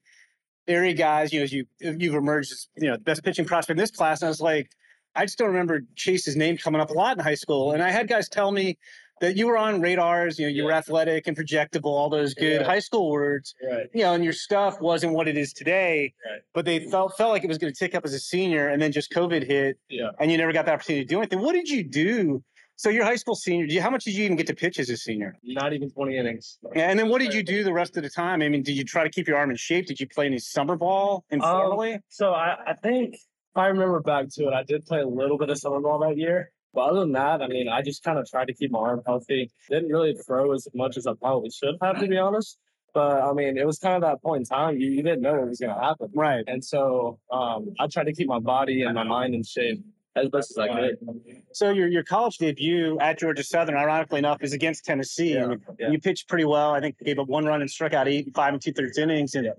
[0.67, 3.77] area guys, you know, as you you've emerged as you know the best pitching prospect
[3.77, 4.69] in this class, and I was like,
[5.15, 7.89] I just don't remember Chase's name coming up a lot in high school, and I
[7.89, 8.77] had guys tell me
[9.19, 12.62] that you were on radars, you know, you were athletic and projectable, all those good
[12.62, 12.67] yeah.
[12.67, 13.88] high school words, right.
[13.93, 16.41] you know, and your stuff wasn't what it is today, right.
[16.53, 18.82] but they felt felt like it was going to tick up as a senior, and
[18.82, 20.10] then just COVID hit, yeah.
[20.19, 21.41] and you never got the opportunity to do anything.
[21.41, 22.43] What did you do
[22.77, 23.65] so you're high school senior.
[23.65, 25.35] You, how much did you even get to pitch as a senior?
[25.43, 26.59] Not even 20 innings.
[26.75, 28.43] Yeah, and then what did you do the rest of the time?
[28.43, 29.87] I mean, did you try to keep your arm in shape?
[29.87, 31.95] Did you play any summer ball informally?
[31.95, 35.07] Um, so I, I think if I remember back to it, I did play a
[35.07, 36.51] little bit of summer ball that year.
[36.71, 39.01] But other than that, I mean, I just kind of tried to keep my arm
[39.07, 39.49] healthy.
[39.69, 42.59] Didn't really throw as much as I probably should have, to be honest.
[42.93, 45.33] But I mean, it was kind of that point in time you, you didn't know
[45.33, 46.09] what was going to happen.
[46.13, 46.43] Right.
[46.45, 49.83] And so um, I tried to keep my body and my mind in shape
[50.17, 50.97] as best as I could.
[51.53, 55.34] So your your college debut at Georgia Southern, ironically enough, is against Tennessee.
[55.34, 55.89] Yeah, yeah.
[55.89, 56.73] You pitched pretty well.
[56.73, 59.36] I think gave up one run and struck out eight, five and two thirds innings.
[59.36, 59.51] And yeah.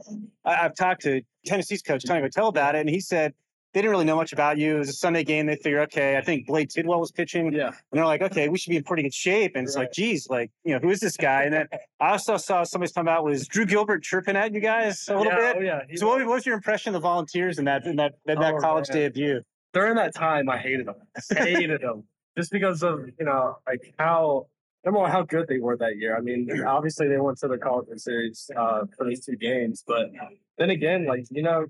[0.44, 3.34] I, have talked to Tennessee's coach Tony Vitello about it, and he said
[3.74, 4.76] they didn't really know much about you.
[4.76, 5.46] It was a Sunday game.
[5.46, 7.52] They figure, okay, I think Blade Tidwell was pitching.
[7.52, 7.66] Yeah.
[7.66, 9.52] And they're like, okay, we should be in pretty good shape.
[9.56, 9.82] And it's right.
[9.82, 11.42] like, geez, like, you know, who is this guy?
[11.42, 11.68] And then
[12.00, 15.32] I also saw somebody's talking about was Drew Gilbert chirping at you guys a little
[15.32, 15.56] yeah, bit.
[15.58, 15.80] Oh, yeah.
[15.96, 18.54] so what, what, was your impression of the volunteers in that in that in that
[18.54, 18.98] oh, college man.
[18.98, 19.42] debut?
[19.72, 20.96] During that time, I hated them.
[21.36, 22.04] hated them
[22.36, 24.46] just because of you know like how
[24.84, 26.16] number one how good they were that year.
[26.16, 30.10] I mean, obviously they went to the college series uh, for these two games, but
[30.58, 31.60] then again, like you know,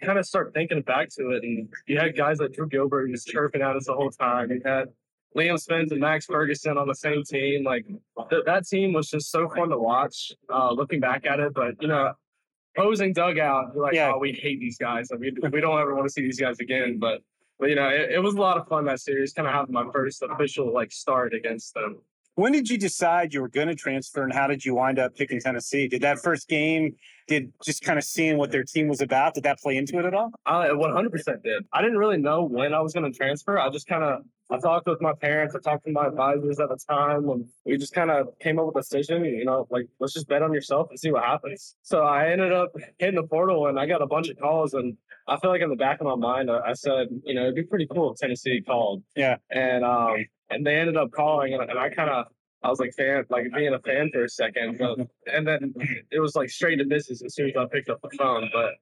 [0.00, 3.08] you kind of start thinking back to it, and you had guys like Drew Gilbert
[3.08, 4.50] who's chirping at us the whole time.
[4.50, 4.88] You had
[5.36, 7.62] Liam Spence and Max Ferguson on the same team.
[7.64, 7.86] Like
[8.30, 10.32] th- that team was just so fun to watch.
[10.52, 12.12] Uh, looking back at it, but you know,
[12.76, 14.12] posing dugout, you're like, Yeah.
[14.14, 15.08] oh, we hate these guys.
[15.12, 16.98] I mean, we don't ever want to see these guys again.
[16.98, 17.20] But
[17.58, 19.32] but you know, it, it was a lot of fun that series.
[19.32, 21.98] Kind of having my first official like start against them.
[22.36, 25.16] When did you decide you were going to transfer, and how did you wind up
[25.16, 25.88] picking Tennessee?
[25.88, 26.94] Did that first game,
[27.28, 30.04] did just kind of seeing what their team was about, did that play into it
[30.04, 30.32] at all?
[30.44, 31.64] I 100% did.
[31.72, 33.58] I didn't really know when I was going to transfer.
[33.58, 36.68] I just kind of I talked with my parents, I talked to my advisors at
[36.68, 39.88] the time, and we just kind of came up with a decision, you know, like,
[39.98, 41.74] let's just bet on yourself and see what happens.
[41.82, 44.74] So I ended up hitting the portal and I got a bunch of calls.
[44.74, 47.56] And I feel like in the back of my mind, I said, you know, it'd
[47.56, 49.02] be pretty cool if Tennessee called.
[49.16, 49.36] Yeah.
[49.50, 52.26] And, um, and they ended up calling, and, and I kind of,
[52.62, 54.98] I was like fan, like being a fan for a second, but,
[55.32, 55.74] and then
[56.12, 58.48] it was like straight to business as soon as I picked up the phone.
[58.52, 58.74] But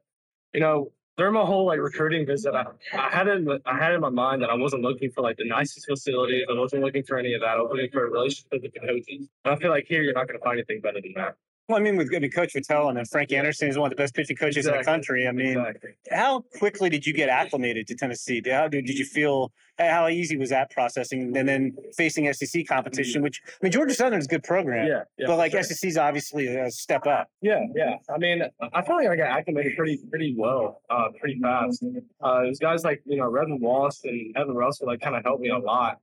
[0.53, 4.01] you know, during my whole like recruiting visit, I, I had in I had in
[4.01, 6.45] my mind that I wasn't looking for like the nicest facilities.
[6.51, 7.51] I wasn't looking for any of that.
[7.51, 9.29] I was looking for a relationship with the coaches.
[9.45, 11.37] And I feel like here you're not going to find anything better than that.
[11.69, 13.97] Well, I mean, with I mean, Coach Vitello and then Frank Anderson is one of
[13.97, 14.79] the best pitching coaches exactly.
[14.79, 15.27] in the country.
[15.27, 15.91] I mean, exactly.
[16.11, 18.43] how quickly did you get acclimated to Tennessee?
[18.47, 19.51] How did, did you feel?
[19.79, 21.35] How easy was that processing?
[21.37, 24.87] And then facing SEC competition, which I mean, Georgia Southern is a good program.
[24.87, 25.63] Yeah, yeah but like sure.
[25.63, 27.29] SEC is obviously a step up.
[27.41, 27.97] Yeah, yeah.
[28.15, 31.83] I mean, I feel like I got acclimated pretty pretty well, uh, pretty fast.
[32.21, 35.41] Uh, there's guys like you know Redmond Walsh and Evan Russell that kind of helped
[35.41, 35.99] me a lot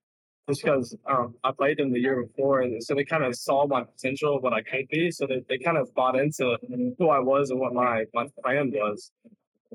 [0.51, 3.65] just because um, I played them the year before, and so they kind of saw
[3.65, 5.11] my potential, what I could be.
[5.11, 6.57] So they, they kind of bought into
[6.97, 9.11] who I was and what my my plan was.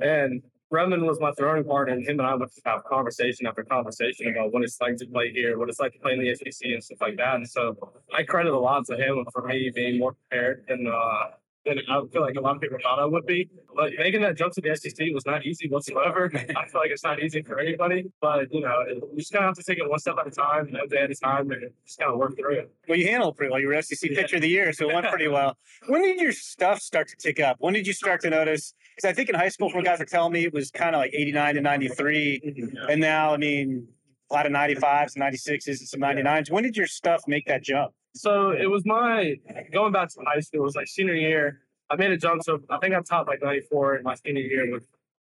[0.00, 4.28] And Redmond was my throwing partner, and him and I would have conversation after conversation
[4.28, 6.68] about what it's like to play here, what it's like to play in the SEC,
[6.70, 7.36] and stuff like that.
[7.36, 7.76] And so
[8.14, 11.24] I credit a lot to him for me being more prepared and uh,
[11.66, 13.48] than I feel like a lot of people thought I would be.
[13.74, 16.30] But making that jump to the SEC was not easy whatsoever.
[16.34, 18.10] I feel like it's not easy for anybody.
[18.20, 20.30] But, you know, you just kind of have to take it one step at a
[20.30, 22.70] time, one day at a time, and just kind of work through it.
[22.88, 23.60] Well, you handled pretty well.
[23.60, 24.20] You were SEC yeah.
[24.20, 25.56] Pitcher of the Year, so it went pretty well.
[25.88, 27.56] When did your stuff start to tick up?
[27.60, 28.74] When did you start to notice?
[28.94, 31.00] Because I think in high school, from guys were telling me, it was kind of
[31.00, 32.40] like 89 to 93.
[32.44, 32.90] Mm-hmm.
[32.90, 33.86] And now, I mean,
[34.30, 36.50] a lot of 95s, 96s, and some 99s.
[36.50, 37.92] When did your stuff make that jump?
[38.16, 39.36] So it was my
[39.72, 40.60] going back to high school.
[40.60, 41.60] It was like senior year.
[41.90, 42.42] I made a jump.
[42.42, 44.84] So I think I taught like 94 in my senior year, which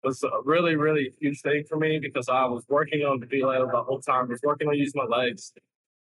[0.02, 3.66] was a really, really huge thing for me because I was working on the velo
[3.70, 4.26] the whole time.
[4.26, 5.52] I was working on using my legs.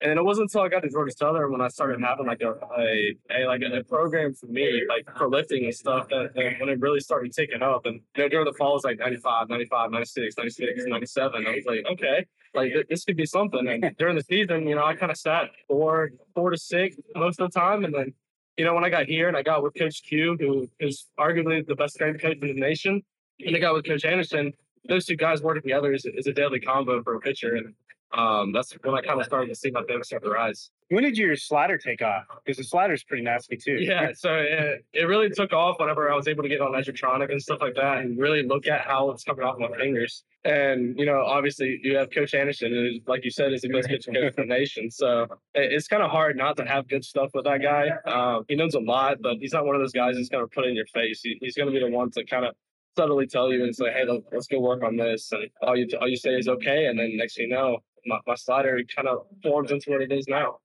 [0.03, 2.55] And it wasn't until I got to Georgia Southern when I started having like a,
[2.79, 6.61] a, a like a, a, program for me, like for lifting and stuff, that, that
[6.61, 7.87] when it really started ticking up.
[7.87, 11.47] And you know, during the fall, it was like 95, 95, 96, 96, 97.
[11.47, 13.67] I was like, okay, like this could be something.
[13.69, 17.41] And during the season, you know, I kind of sat four, four to six most
[17.41, 17.85] of the time.
[17.85, 18.13] And then
[18.57, 21.67] you know, when I got here and I got with Coach Q, who is arguably
[21.67, 23.03] the best strength coach in the nation,
[23.45, 24.53] and I got with Coach Anderson,
[24.89, 27.55] those two guys working together is, is a deadly combo for a pitcher.
[27.55, 27.75] And
[28.15, 30.71] um, that's when I kind of started to see my things start to rise.
[30.91, 32.25] When did your slider take off?
[32.45, 33.79] Because the slider is pretty nasty too.
[33.81, 37.31] Yeah, so it, it really took off whenever I was able to get on Edgertronic
[37.31, 40.25] and stuff like that, and really look at how it's coming off my fingers.
[40.45, 43.89] And you know, obviously, you have Coach Anderson, and like you said, is the best
[43.89, 44.91] pitching coach in the nation.
[44.91, 45.23] So
[45.55, 47.91] it, it's kind of hard not to have good stuff with that guy.
[48.11, 50.55] Um, he knows a lot, but he's not one of those guys that's going to
[50.55, 51.23] put it in your face.
[51.23, 52.55] He, he's going to be the one to kind of
[52.97, 56.09] subtly tell you and say, "Hey, let's go work on this," and all you all
[56.09, 59.27] you say is okay, and then next thing you know, my, my slider kind of
[59.43, 60.59] forms into what it is now.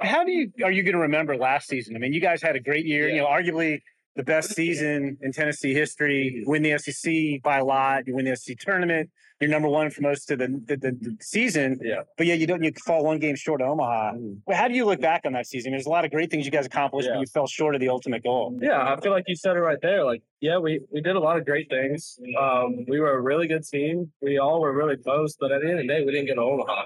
[0.00, 1.96] How do you are you going to remember last season?
[1.96, 3.08] I mean, you guys had a great year.
[3.08, 3.14] Yeah.
[3.14, 3.80] You know, arguably
[4.16, 6.42] the best season in Tennessee history.
[6.44, 8.06] You win the SEC by a lot.
[8.06, 9.10] You win the SEC tournament.
[9.40, 11.78] You're number one for most of the, the, the, season.
[11.82, 12.02] Yeah.
[12.18, 12.62] But yeah, you don't.
[12.62, 14.12] You fall one game short of Omaha.
[14.12, 14.40] Mm.
[14.52, 15.72] How do you look back on that season?
[15.72, 17.14] There's a lot of great things you guys accomplished, yeah.
[17.14, 18.58] but you fell short of the ultimate goal.
[18.60, 20.04] Yeah, I feel like you said it right there.
[20.04, 22.18] Like, yeah, we we did a lot of great things.
[22.38, 24.12] Um, we were a really good team.
[24.20, 26.34] We all were really close, but at the end of the day, we didn't get
[26.34, 26.84] to Omaha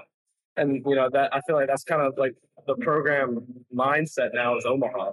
[0.57, 2.35] and you know that I feel like that's kind of like
[2.67, 5.11] the program mindset now is Omaha.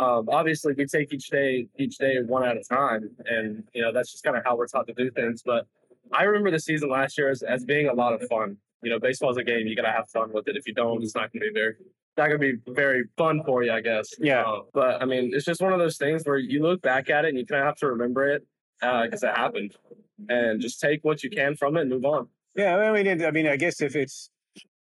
[0.00, 3.92] Um, obviously, we take each day each day one at a time, and you know
[3.92, 5.42] that's just kind of how we're taught to do things.
[5.44, 5.66] But
[6.10, 8.56] I remember the season last year as, as being a lot of fun.
[8.82, 10.56] You know, baseball's a game; you gotta have fun with it.
[10.56, 11.74] If you don't, it's not gonna be very
[12.16, 14.14] not gonna be very fun for you, I guess.
[14.18, 14.42] Yeah.
[14.42, 17.26] Uh, but I mean, it's just one of those things where you look back at
[17.26, 18.46] it and you kind of have to remember it
[18.80, 19.76] because uh, it happened,
[20.30, 22.26] and just take what you can from it and move on.
[22.56, 24.30] Yeah, I mean, I mean, I guess if it's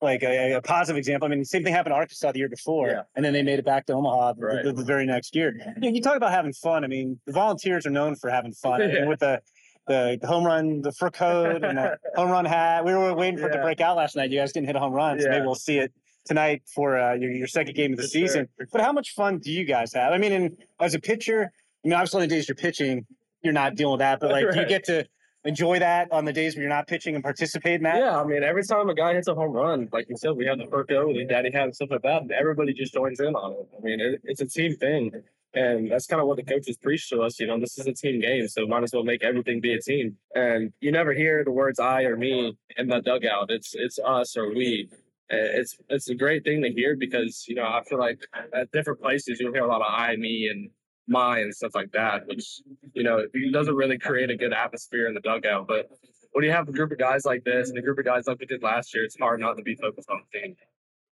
[0.01, 1.27] like a, a, positive example.
[1.27, 3.01] I mean, same thing happened to Arkansas the year before, yeah.
[3.15, 4.63] and then they made it back to Omaha right.
[4.63, 5.53] the, the, very next year.
[5.53, 6.83] You, know, you, talk about having fun.
[6.83, 8.81] I mean, the Volunteers are known for having fun.
[9.07, 9.41] with the,
[9.87, 12.83] the home run, the fur coat, and the home run hat.
[12.85, 13.53] We were waiting for yeah.
[13.53, 14.31] it to break out last night.
[14.31, 15.93] You guys didn't hit a home run, so maybe we'll see it
[16.25, 18.47] tonight for uh, your, your second game of the for season.
[18.57, 18.67] Sure.
[18.71, 20.13] But how much fun do you guys have?
[20.13, 21.51] I mean, in, as a pitcher,
[21.83, 23.05] I mean, obviously, the days you're pitching,
[23.43, 24.53] you're not dealing with that, but like, right.
[24.53, 25.05] do you get to
[25.43, 27.97] enjoy that on the days where you're not pitching and participate in that?
[27.97, 30.45] Yeah, I mean, every time a guy hits a home run, like you said, we
[30.45, 32.23] have the Perko, the Daddy hat, and stuff like that.
[32.31, 33.67] Everybody just joins in on it.
[33.77, 35.11] I mean, it, it's a team thing.
[35.53, 37.37] And that's kind of what the coaches preach to us.
[37.39, 39.81] You know, this is a team game, so might as well make everything be a
[39.81, 40.15] team.
[40.33, 43.51] And you never hear the words "I" or "me" in the dugout.
[43.51, 44.87] It's it's us or we.
[45.29, 48.21] Uh, it's it's a great thing to hear because you know I feel like
[48.53, 50.69] at different places you'll hear a lot of "I," "me," and
[51.11, 52.61] my and stuff like that, which
[52.93, 55.67] you know doesn't really create a good atmosphere in the dugout.
[55.67, 55.89] But
[56.31, 58.39] when you have a group of guys like this and a group of guys like
[58.39, 60.55] we did last year, it's hard not to be focused on the team.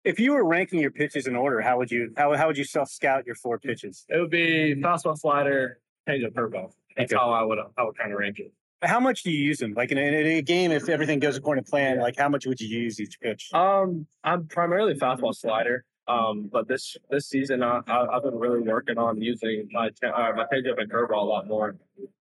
[0.04, 2.66] If you were ranking your pitches in order, how would you how, how would you
[2.66, 4.06] self scout your four pitches?
[4.10, 6.72] It would be fastball, slider, changeup, curveball.
[6.96, 7.20] That's Okay.
[7.20, 8.52] how I would I would kind of rank it.
[8.84, 9.74] How much do you use them?
[9.74, 12.46] Like in a, in a game, if everything goes according to plan, like how much
[12.46, 13.50] would you use each pitch?
[13.54, 15.86] Um, I'm primarily fastball slider.
[16.08, 20.10] Um, but this this season, I, I, I've been really working on using my cha-
[20.10, 21.76] uh, my changeup and curveball a lot more.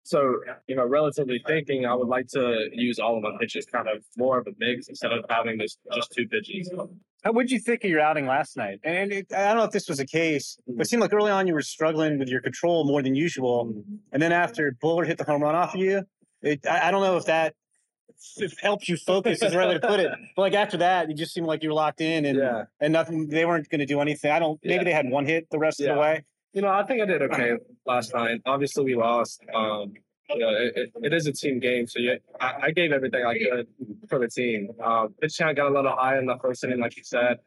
[0.05, 3.88] So, you know, relatively thinking, I would like to use all of my pitches kind
[3.88, 6.70] of more of a mix instead of having this just two pitches.
[7.25, 8.81] How would you think of your outing last night?
[8.85, 11.31] And it, I don't know if this was the case, but it seemed like early
[11.31, 13.83] on you were struggling with your control more than usual.
[14.12, 16.03] And then after Buller hit the home run off of you,
[16.42, 17.55] it, I, I don't know if that
[18.37, 20.11] if helps you focus is the right way to put it.
[20.37, 22.65] But like after that, you just seemed like you were locked in and Yeah.
[22.81, 23.29] and nothing.
[23.29, 24.31] They weren't going to do anything.
[24.31, 24.59] I don't.
[24.63, 24.85] Maybe Yeah.
[24.85, 26.25] they had one hit the rest of the way.
[26.53, 27.53] You know, I think I did okay
[27.87, 28.41] last night.
[28.47, 29.43] Obviously, we lost.
[29.55, 29.93] Um,
[30.31, 33.27] you know, it, it, it is a team game, so yeah, I, I gave everything
[33.27, 33.67] I could
[34.09, 34.71] for the team.
[34.83, 37.39] Um, pitch count got a little high in the first inning, like you said.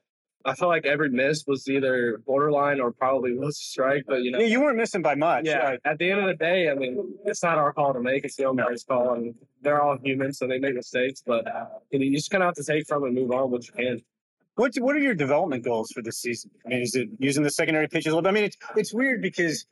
[0.48, 4.32] I felt like every miss was either borderline or probably was a strike, but you
[4.32, 5.46] know, Yeah, you weren't missing by much.
[5.46, 5.58] yeah.
[5.58, 5.80] right?
[5.86, 8.36] At the end of the day, I mean, it's not our call to make; it's
[8.38, 11.22] the umpire's call, and they're all human, so they make mistakes.
[11.26, 11.46] But
[11.92, 13.68] you, know, you just kind of have to take from it and move on what
[13.68, 14.02] you can.
[14.56, 16.50] What What are your development goals for this season?
[16.66, 18.30] I mean, is it using the secondary pitches a little bit?
[18.30, 19.66] I mean, it's it's weird because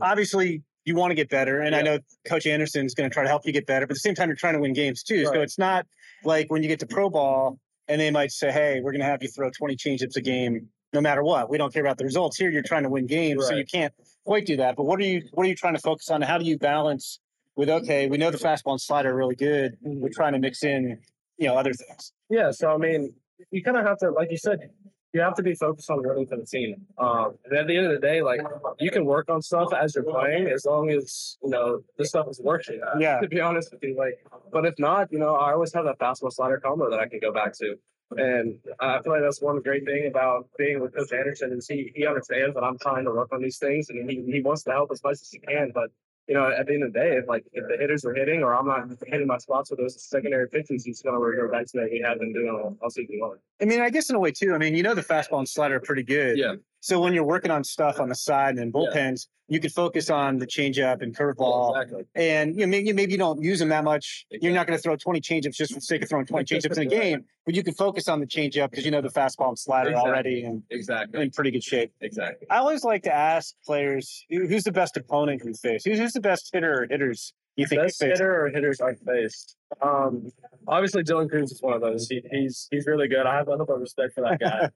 [0.00, 3.22] obviously you want to get better, and I know Coach Anderson is going to try
[3.22, 3.86] to help you get better.
[3.86, 5.24] But at the same time, you're trying to win games too.
[5.24, 5.86] So it's not
[6.24, 7.58] like when you get to pro ball
[7.88, 10.68] and they might say, "Hey, we're going to have you throw 20 changeups a game."
[10.92, 12.36] No matter what, we don't care about the results.
[12.36, 13.92] Here, you're trying to win games, so you can't
[14.24, 14.76] quite do that.
[14.76, 16.22] But what are you What are you trying to focus on?
[16.22, 17.18] How do you balance
[17.56, 19.76] with okay, we know the fastball and slider are really good.
[19.82, 20.12] We're mm-hmm.
[20.12, 20.98] trying to mix in,
[21.38, 22.12] you know, other things.
[22.28, 23.14] Yeah, so I mean,
[23.50, 24.70] you kind of have to, like you said,
[25.14, 26.84] you have to be focused on running for the team.
[26.98, 28.40] Um, and at the end of the day, like
[28.80, 32.26] you can work on stuff as you're playing, as long as you know this stuff
[32.28, 32.80] is working.
[32.98, 33.20] Yeah.
[33.20, 34.18] To be honest with you, like,
[34.52, 37.20] but if not, you know, I always have that fastball slider combo that I can
[37.20, 37.76] go back to.
[38.16, 41.92] And I feel like that's one great thing about being with Coach Anderson is he
[41.94, 44.72] he understands that I'm trying to work on these things and he, he wants to
[44.72, 45.70] help as much as he can.
[45.72, 45.90] But
[46.26, 48.42] you know, at the end of the day, if like if the hitters are hitting
[48.42, 51.80] or I'm not hitting my spots with those secondary pitches, he's gonna revert back to
[51.80, 53.36] that he had been doing all, all season long.
[53.60, 54.54] I mean, I guess in a way too.
[54.54, 56.38] I mean, you know, the fastball and slider are pretty good.
[56.38, 56.54] Yeah.
[56.84, 60.36] So when you're working on stuff on the side and bullpens, you could focus on
[60.36, 61.80] the changeup and curveball.
[61.80, 62.04] Exactly.
[62.14, 64.26] And you know, maybe, maybe you don't use them that much.
[64.30, 66.76] You're not going to throw 20 changeups just for the sake of throwing 20 changeups
[66.76, 69.48] in a game, but you can focus on the changeup because you know the fastball
[69.48, 70.10] and slider Exactly.
[70.10, 71.22] already and Exactly.
[71.22, 71.90] in pretty good shape.
[72.02, 72.46] Exactly.
[72.50, 75.86] I always like to ask players who's the best opponent you face.
[75.86, 79.56] Who's, who's the best hitter or hitters you think Best hitter or hitters I faced.
[79.80, 80.30] Um,
[80.66, 82.08] obviously Dylan Crews is one of those.
[82.08, 83.26] He, he's he's really good.
[83.26, 84.70] I have a lot of respect for that guy.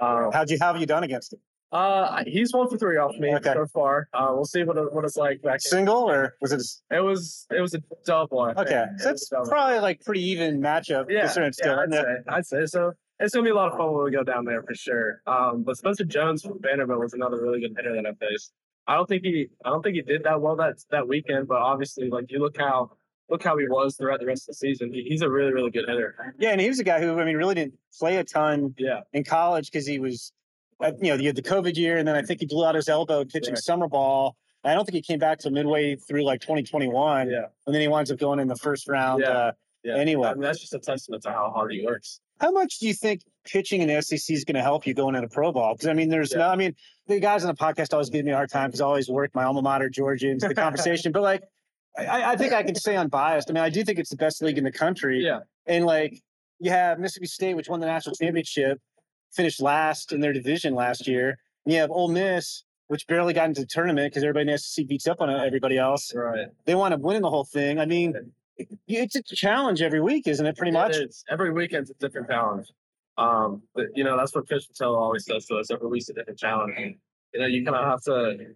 [0.00, 1.40] um, How'd you how have you done against him?
[1.72, 3.52] Uh, he's one for three off me Okay.
[3.52, 4.08] so far.
[4.14, 5.60] Uh, we'll see what it, what it's like back.
[5.60, 6.60] Single or was it?
[6.90, 8.40] A, It was it was a double.
[8.40, 9.48] I okay, so was that's a double.
[9.48, 11.06] probably like pretty even matchup.
[11.08, 12.92] Yeah, yeah, still I'd say, I'd say so.
[13.20, 15.20] It's gonna be a lot of fun when we go down there for sure.
[15.26, 18.52] Um, but Spencer Jones from Vanderbilt was another really good hitter that I faced.
[18.86, 21.48] I don't think he, I don't think he did that well that that weekend.
[21.48, 22.90] But obviously, like you look how
[23.30, 24.92] look how he was throughout the rest of the season.
[24.92, 26.34] He, he's a really really good hitter.
[26.38, 29.00] Yeah, and he was a guy who I mean really didn't play a ton Yeah,
[29.12, 30.32] in college because he was,
[30.80, 32.74] uh, you know, you had the COVID year, and then I think he blew out
[32.74, 33.62] his elbow pitching Right.
[33.62, 34.36] summer ball.
[34.64, 37.88] I don't think he came back till midway through like 2021, yeah, and then he
[37.88, 39.22] winds up going in the first round.
[39.22, 39.28] Yeah.
[39.28, 39.96] Uh, yeah.
[39.96, 40.28] Anyway.
[40.28, 42.20] I mean, that's just a testament to how hard he works.
[42.40, 45.14] how much do you think pitching in the SEC is going to help you going
[45.14, 45.74] into pro ball?
[45.74, 46.38] Because I mean, there's Yeah.
[46.38, 46.74] no, I mean,
[47.06, 49.34] the guys on the podcast always give me a hard time because I always work
[49.34, 51.12] my alma mater, Georgia, into the conversation.
[51.12, 51.42] but like,
[51.98, 53.50] I, I think I can say unbiased.
[53.50, 55.22] I mean, I do think it's the best league in the country.
[55.22, 56.18] Yeah, And like
[56.58, 58.80] you have Mississippi State, which won the national championship,
[59.34, 61.38] finished last in their division last year.
[61.64, 64.58] And you have Ole Miss, which barely got into the tournament because everybody in the
[64.58, 66.12] SEC beats up on everybody else.
[66.14, 66.48] right.
[66.66, 67.78] They wound up winning the whole thing.
[67.78, 68.14] I mean,
[68.86, 70.56] it's a challenge every week, isn't it?
[70.56, 70.96] Pretty much.
[70.96, 71.24] It is.
[71.30, 72.68] Every weekend's a different challenge.
[73.16, 75.70] Um, but you know, that's what Coach Vitello always says to us.
[75.70, 76.74] Every week's a different challenge.
[77.32, 78.54] You know, you kind of have to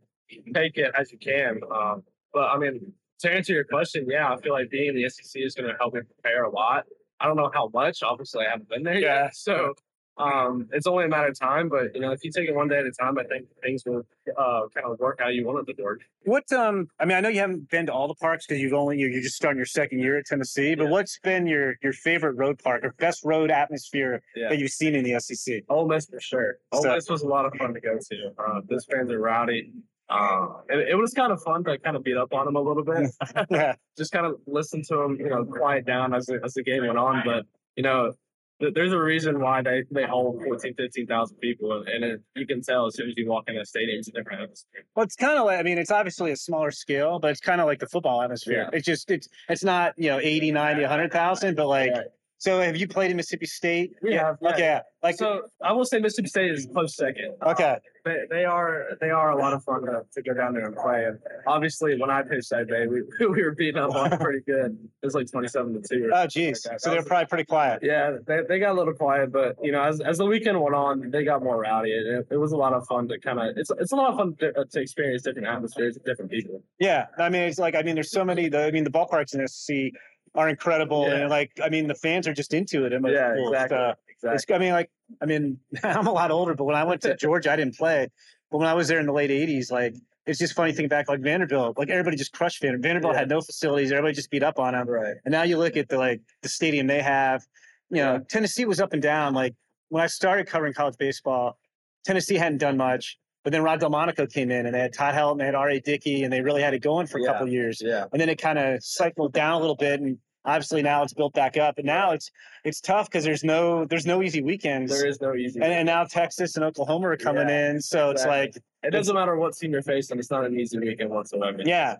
[0.54, 1.60] take it as you can.
[1.74, 5.08] Um, but I mean, to answer your question, yeah, I feel like being in the
[5.08, 6.84] SEC is going to help me prepare a lot.
[7.20, 8.02] I don't know how much.
[8.02, 9.24] Obviously, I haven't been there Yeah.
[9.24, 9.36] yet.
[9.36, 9.74] So
[10.18, 11.68] um, it's only a matter of time.
[11.68, 13.84] But you know, if you take it one day at a time, I think things
[13.86, 14.04] will
[14.36, 16.00] uh, kind of work how you want it to work.
[16.24, 18.72] What um I mean I know you haven't been to all the parks because you've
[18.74, 20.90] only you're, you're just starting your second year at Tennessee, but Yeah.
[20.90, 24.48] what's been your your favorite road park or best road atmosphere Yeah.
[24.50, 25.62] that you've seen in the SEC?
[25.68, 26.58] Ole Miss for sure.
[26.72, 28.32] Ole So- Miss was a lot of fun to go to.
[28.38, 29.72] Uh, those fans are rowdy.
[30.10, 32.60] Um, and it was kind of fun to kind of beat up on them a
[32.62, 33.10] little bit.
[33.50, 33.74] yeah.
[33.98, 36.86] Just kind of listen to them, you know, quiet down as the, as the game
[36.86, 37.22] went on.
[37.26, 37.44] But
[37.76, 38.12] you know,
[38.60, 42.86] there's a reason why they, they hold 14, 15,000 people, and it, you can tell
[42.86, 44.84] as soon as you walk in a stadium, it's a different atmosphere.
[44.96, 47.60] Well, it's kind of like I mean, it's obviously a smaller scale, but it's kind
[47.60, 48.68] of like the football atmosphere.
[48.72, 48.76] Yeah.
[48.76, 52.04] It's just it's it's not you know 80, 90, 100,000, but like Right.
[52.38, 52.60] So.
[52.60, 53.92] Have you played in Mississippi State?
[54.02, 54.26] We yeah.
[54.26, 54.50] have, yeah.
[54.50, 54.60] Okay.
[54.60, 54.80] yeah.
[55.02, 57.34] Like so I will say Mississippi State is close second.
[57.46, 57.76] okay.
[58.04, 60.74] They, they are they are a lot of fun to, to go down there and
[60.74, 61.04] play.
[61.04, 64.78] And obviously, when I pitched that day, we, we were beating up on pretty good.
[65.02, 66.04] It was like 27 to 2.
[66.06, 66.66] or Oh, geez.
[66.66, 66.80] like.
[66.80, 67.80] So they're probably pretty quiet.
[67.82, 70.74] Yeah, they, they got a little quiet, but you know, as, as the weekend went
[70.74, 71.90] on, they got more rowdy.
[71.90, 74.16] It, it was a lot of fun to kind of it's it's a lot of
[74.16, 76.62] fun to, uh, to experience different atmospheres different people.
[76.80, 77.06] Yeah.
[77.18, 78.48] I mean, it's like I mean, there's so many.
[78.48, 79.94] The, I mean, the ballparks in SC
[80.38, 81.16] are incredible, Yeah.
[81.16, 82.92] and like I mean, the fans are just into it.
[82.92, 83.48] Yeah, cool.
[83.52, 83.76] exactly.
[83.78, 84.34] Uh, exactly.
[84.34, 87.16] It's, I mean, like, I mean, I'm a lot older, but when I went to
[87.20, 88.08] Georgia, I didn't play.
[88.50, 89.94] But when I was there in the late '80s, like,
[90.26, 92.82] it's just funny thinking back, like Vanderbilt, like everybody just crushed Vanderbilt.
[92.84, 93.18] Vanderbilt Yeah.
[93.20, 94.88] had no facilities; everybody just beat up on them.
[94.88, 95.16] Right.
[95.24, 97.44] And now you look at the like the stadium they have.
[97.90, 98.18] You know, Yeah.
[98.28, 99.34] Tennessee was up and down.
[99.34, 99.54] Like
[99.88, 101.58] when I started covering college baseball,
[102.04, 103.18] Tennessee hadn't done much.
[103.44, 105.80] But then Rod Delmonico came in, and they had Todd Helton, they had R.A.
[105.80, 107.28] Dickey, and they really had it going for a Yeah.
[107.28, 108.04] couple of years Yeah.
[108.12, 111.32] and then it kind of cycled down a little bit and obviously now it's built
[111.34, 112.30] back up and now it's
[112.64, 115.60] it's tough because there's no there's no easy weekends There is no easy.
[115.60, 119.14] and, and now texas and oklahoma are coming Yeah, in so it's like it doesn't
[119.14, 120.18] matter what team you're facing.
[120.20, 121.58] It's not an easy weekend whatsoever.
[121.64, 121.96] Yeah.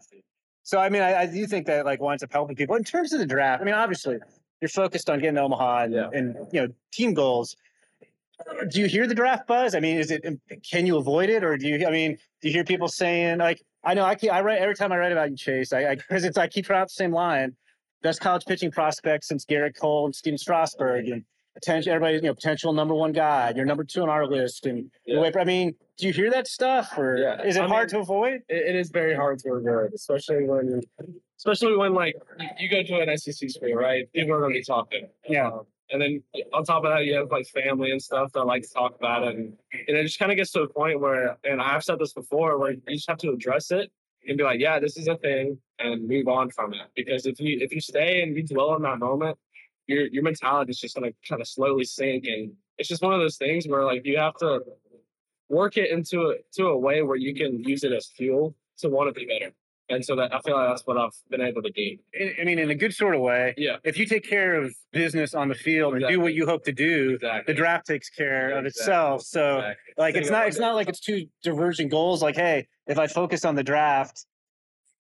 [0.63, 3.13] so i mean I, I do think that like winds up helping people in terms
[3.13, 4.19] of the draft i mean obviously
[4.61, 6.09] you're focused on getting omaha and, Yeah.
[6.13, 7.57] and you know team goals
[8.71, 10.25] do you hear the draft buzz i mean is it
[10.69, 13.61] can you avoid it or do you i mean do you hear people saying like
[13.85, 16.25] i know i keep, i write every time i write about you chase i because
[16.25, 17.55] it's i keep throwing out the same line
[18.03, 21.25] best college pitching prospect since Gerrit Cole and Stephen Strasburg and
[21.55, 23.53] potential everybody, you know, potential number one guy.
[23.57, 24.67] You're number two on our list.
[24.67, 25.29] And Yeah.
[25.37, 27.43] I mean, do you hear that stuff or Yeah.
[27.43, 28.43] is it I hard mean- to avoid?
[28.49, 30.81] it, is very hard to avoid, especially when,
[31.37, 32.15] especially when like
[32.61, 34.11] you, go to an SEC school, right?
[34.13, 35.09] People are going to be talking.
[35.29, 35.49] Yeah.
[35.49, 36.23] Um, and then
[36.53, 39.23] on top of that, you have like family and stuff that like to talk about
[39.27, 39.57] it, and,
[39.89, 42.59] and it just kind of gets to a point where, and I've said this before,
[42.59, 43.91] where you just have to address it
[44.29, 46.87] and be like, yeah, this is a thing, and move on from it.
[46.95, 49.37] Because if you if you stay and you dwell on that moment,
[49.87, 53.13] your your mentality is just going to kind of slowly sink, and it's just one
[53.15, 54.61] of those things where like you have to
[55.49, 58.89] work it into a to a way where you can use it as fuel to
[58.89, 59.53] want to be better.
[59.91, 61.97] And so that I feel like that's what I've been able to do.
[62.39, 63.55] I- mean, in a good sort of way.
[63.57, 63.77] Yeah.
[63.85, 66.73] If you take care of business on the field and do what you hope to
[66.73, 67.55] do, Exactly.
[67.55, 68.69] the draft takes care of Exactly.
[68.69, 69.23] itself.
[69.23, 69.95] So Exactly.
[69.97, 72.23] like it's not it's not like it's two divergent goals.
[72.23, 74.27] Like, hey, if I focus on the draft,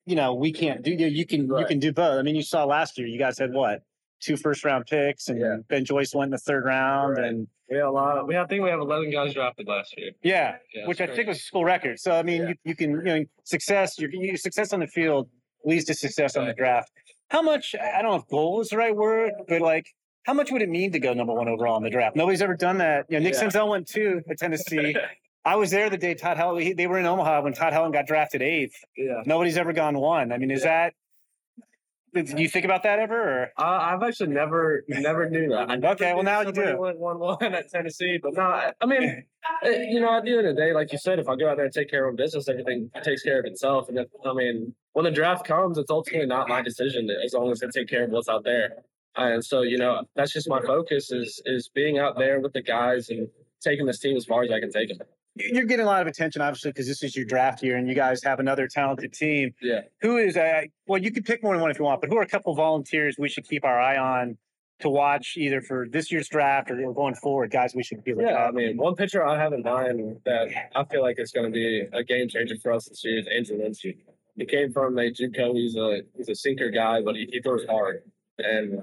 [0.07, 2.19] you know, we can't do you you can you can do both.
[2.19, 3.83] I mean, you saw last year, you guys had what?
[4.21, 5.57] Two first round picks and Yeah.
[5.69, 7.27] Ben Joyce went in the third round Right.
[7.27, 8.27] and We have a lot.
[8.27, 10.11] We I think we have eleven guys drafted last year.
[10.23, 11.99] yeah, Yeah, which I think was a school record.
[12.01, 12.49] So I mean, Yeah.
[12.49, 13.99] you, you can you know success.
[13.99, 15.29] Your, your success on the field
[15.65, 16.91] leads to success on the draft.
[17.31, 17.75] How much?
[17.75, 19.87] I don't know if goal is the right word, but like,
[20.25, 22.17] how much would it mean to go number one overall in the draft?
[22.17, 23.05] Nobody's ever done that.
[23.11, 23.45] You know, Nick Yeah.
[23.45, 24.97] Senzel went two at Tennessee.
[25.45, 26.77] I was there the day Todd Helton.
[26.77, 28.75] They were in Omaha when Todd Helton got drafted eighth.
[28.97, 29.23] yeah.
[29.25, 30.33] Nobody's ever gone one.
[30.33, 30.95] I mean, is that?
[32.15, 33.43] Did you think about that ever?
[33.43, 33.49] Or?
[33.59, 35.85] I, I've actually never, never knew that.
[35.93, 36.77] Okay, well, now you do.
[36.79, 39.25] Went one one at Tennessee, but no, I, I mean,
[39.63, 41.49] eh, you know, at the end of the day, like you said, if I go
[41.51, 43.89] out there and take care of business, everything takes care of itself.
[43.89, 47.51] And if, I mean, when the draft comes, it's ultimately not my decision as long
[47.53, 48.77] as I take care of what's out there.
[49.17, 52.63] And so, you know, that's just my focus is is being out there with the
[52.63, 53.29] guys and
[53.61, 55.07] taking this team as far as I can take them.
[55.39, 57.95] You're getting a lot of attention, obviously, because this is your draft year, and you
[57.95, 59.55] guys have another talented team.
[59.63, 59.83] Yeah.
[60.03, 60.37] Who is?
[60.37, 62.27] Uh, well, you can pick more than one if you want, but who are a
[62.29, 64.37] couple of volunteers we should keep our eye on
[64.81, 67.51] to watch either for this year's draft or going forward?
[67.51, 70.49] Guys, we should be looking Yeah, I mean, one pitcher I have in mind that
[70.75, 73.27] I feel like is going to be a game changer for us this year is
[73.27, 73.99] Andrew Lindsey.
[74.37, 75.55] He came from a JUCO.
[75.55, 78.03] He's a he's a sinker guy, but he, he throws hard.
[78.39, 78.81] And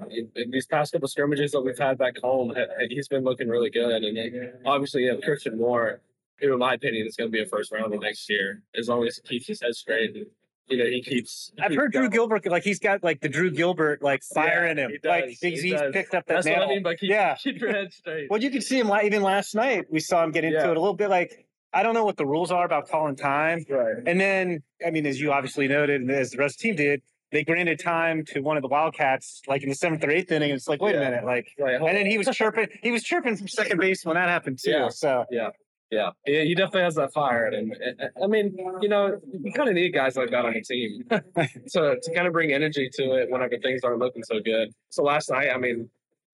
[0.52, 2.54] these past couple scrimmages that we've had back home,
[2.88, 4.04] he- he's been looking really good.
[4.04, 6.02] And obviously, you have Christian Moore,
[6.40, 9.20] in my opinion, it's going to be a first rounder next year, as long as
[9.24, 10.14] he keeps his head straight.
[10.16, 10.26] And,
[10.68, 11.52] you know, he keeps.
[11.60, 12.10] I've heard Drew going.
[12.10, 14.90] Gilbert like he's got like the Drew Gilbert like fire Yeah, in him.
[15.00, 16.74] he like he's, he he's picked up that That's what I mantle.
[16.74, 17.36] mean by keep, Yeah.
[17.36, 18.28] keep your head straight.
[18.30, 19.86] Well, you can see him li- even last night.
[19.90, 20.70] We saw him get into Yeah.
[20.70, 21.08] it a little bit.
[21.08, 23.64] Like I don't know what the rules are about calling time.
[23.68, 23.96] Right.
[24.06, 26.76] And then, I mean, as you obviously noted, and as the rest of the team
[26.76, 30.32] did, they granted time to one of the Wildcats, like in the seventh or eighth
[30.32, 30.50] inning.
[30.50, 31.74] And it's like, wait a minute, like, Right.
[31.74, 32.68] and then he was chirping.
[32.82, 34.70] He was chirping from second base when that happened too.
[34.70, 34.88] Yeah.
[34.88, 35.50] So Yeah,
[35.90, 37.72] yeah, he definitely has that fire in him.
[38.00, 41.04] I- I mean, you know, you kind of need guys like that on the team
[41.10, 44.72] to to kind of bring energy to it whenever things aren't looking so good.
[44.90, 45.88] So last night, I mean,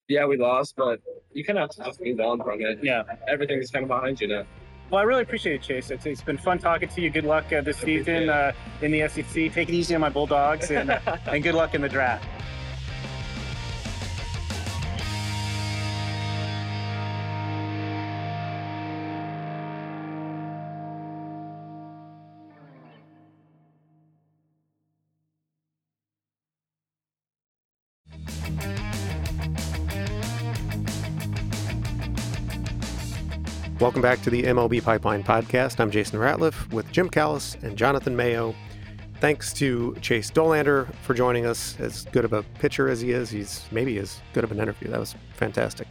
[0.09, 1.01] yeah, we lost, but
[1.33, 2.79] you kind of have to move on from it.
[2.83, 3.03] yeah.
[3.29, 4.45] Everything's kind of behind you now.
[4.91, 5.91] Well, I really appreciate it, Chase.
[5.91, 7.09] It's, it's been fun talking to you.
[7.09, 9.25] Good luck uh, this season uh, in the SEC.
[9.53, 10.91] Take it easy on my Bulldogs, and,
[11.27, 12.27] and good luck in the draft.
[33.83, 35.81] Welcome back to the MLB Pipeline Podcast.
[35.81, 38.55] I'm Jason Ratliff with Jim Callis and Jonathan Mayo.
[39.21, 41.77] Thanks to Chase Dollander for joining us.
[41.81, 44.89] As good of a pitcher as he is, he's maybe as good of an interview.
[44.89, 45.89] That was fantastic.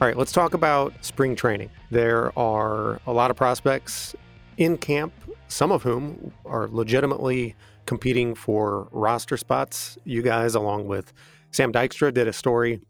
[0.00, 1.68] All right, let's talk about spring training.
[1.90, 4.14] There are a lot of prospects
[4.56, 5.12] in camp,
[5.48, 7.54] some of whom are legitimately
[7.84, 9.98] competing for roster spots.
[10.04, 11.12] You guys, along with
[11.56, 12.82] Sam Dykstra, did a story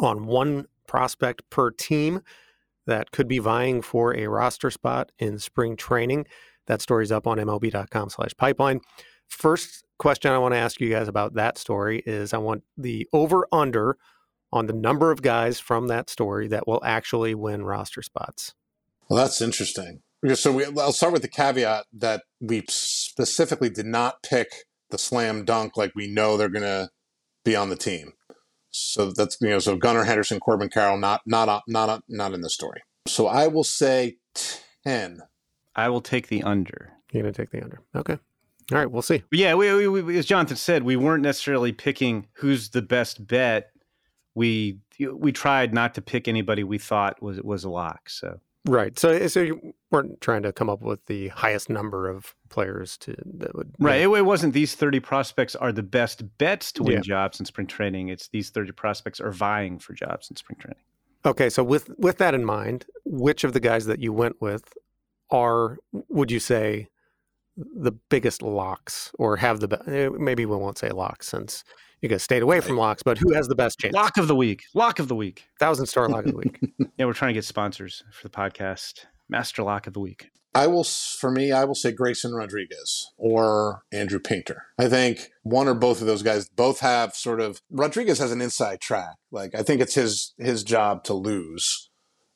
[0.00, 2.22] on one prospect per team
[2.86, 6.26] that could be vying for a roster spot in spring training.
[6.68, 8.80] That story's up on MLB.com slash pipeline.
[9.26, 13.08] First question I want to ask you guys about that story is I want the
[13.12, 13.96] over under
[14.52, 18.54] on the number of guys from that story that will actually win roster spots.
[19.08, 20.02] Well, that's interesting.
[20.34, 24.48] So we, I'll start with the caveat that we specifically did not pick
[24.90, 26.90] the slam dunk like we know they're going to
[27.44, 28.12] be on the team.
[28.70, 32.50] So that's you know so Gunnar Henderson, Corbin Carroll, not not not not in the
[32.50, 32.82] story.
[33.06, 34.18] So I will say
[34.84, 35.22] ten.
[35.74, 36.92] I will take the under.
[37.12, 37.80] You're gonna take the under.
[37.96, 38.18] Okay.
[38.72, 39.24] All right, we'll see.
[39.30, 43.26] But yeah, we, we, we, as Jonathan said, we weren't necessarily picking who's the best
[43.26, 43.72] bet.
[44.36, 44.78] We
[45.12, 48.08] we tried not to pick anybody we thought was was a lock.
[48.08, 48.98] So right.
[48.98, 53.14] So so you weren't trying to come up with the highest number of players to
[53.38, 54.00] that would right.
[54.00, 57.00] It, it, wasn't these thirty prospects are the best bets to win yeah.
[57.00, 58.08] jobs in spring training.
[58.08, 60.82] It's these thirty prospects are vying for jobs in spring training.
[61.24, 64.72] Okay, so with with that in mind, which of the guys that you went with
[65.30, 66.88] are would you say
[67.56, 71.64] the biggest locks or have the eh, maybe we won't say locks since
[72.02, 73.94] you guys stayed away from locks, but who has the best chance?
[73.94, 74.64] Lock of the week.
[74.74, 75.44] Lock of the week.
[75.58, 76.60] Thousand star lock of the week.
[76.96, 79.06] yeah, we're trying to get sponsors for the podcast.
[79.28, 80.30] Master lock of the week.
[80.54, 84.64] I will, for me, I will say Grayson Rodriguez or Andrew Painter.
[84.78, 88.40] I think one or both of those guys both have sort of Rodriguez has an
[88.40, 89.16] inside track.
[89.30, 91.90] Like I think it's his his job to lose,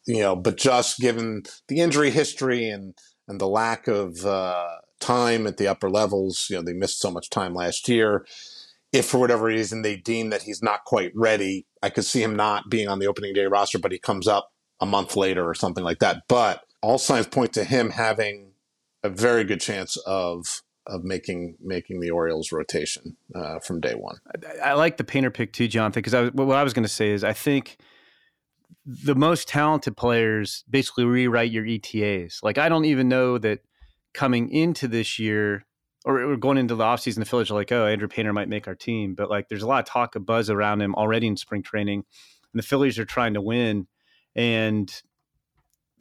[0.06, 0.36] you know.
[0.36, 2.94] But just given the injury history and
[3.26, 4.68] and the lack of uh,
[5.00, 8.24] time at the upper levels, you know, they missed so much time last year.
[8.94, 12.36] If for whatever reason they deem that he's not quite ready, I could see him
[12.36, 15.54] not being on the opening day roster, but he comes up a month later or
[15.54, 16.22] something like that.
[16.28, 18.52] But all signs point to him having
[19.02, 24.18] a very good chance of of making making the Orioles rotation uh, from day one.
[24.62, 26.88] I, I, like the painter pick too, Jonathan, because I, what I was going to
[26.88, 27.78] say is I think
[28.86, 32.40] the most talented players basically rewrite your ETAs.
[32.44, 33.60] Like I don't even know that
[34.12, 35.64] coming into this year
[36.04, 38.74] or, going into the offseason, the Phillies are like, oh, Andrew Painter might make our
[38.74, 39.14] team.
[39.14, 42.04] But like there's a lot of talk of buzz around him already in spring training.
[42.52, 43.86] And the Phillies are trying to win.
[44.36, 44.92] And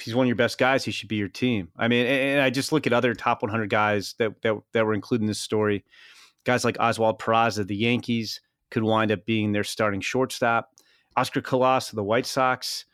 [0.02, 1.70] he's one of your best guys, he should be your team.
[1.78, 4.94] I mean, and I just look at other top 100 guys that that, that were
[4.94, 5.86] included in this story.
[6.44, 10.72] Guys like Oswald Peraza, the Yankees, could wind up being their starting shortstop.
[11.16, 12.86] Oscar Colas of the White Sox.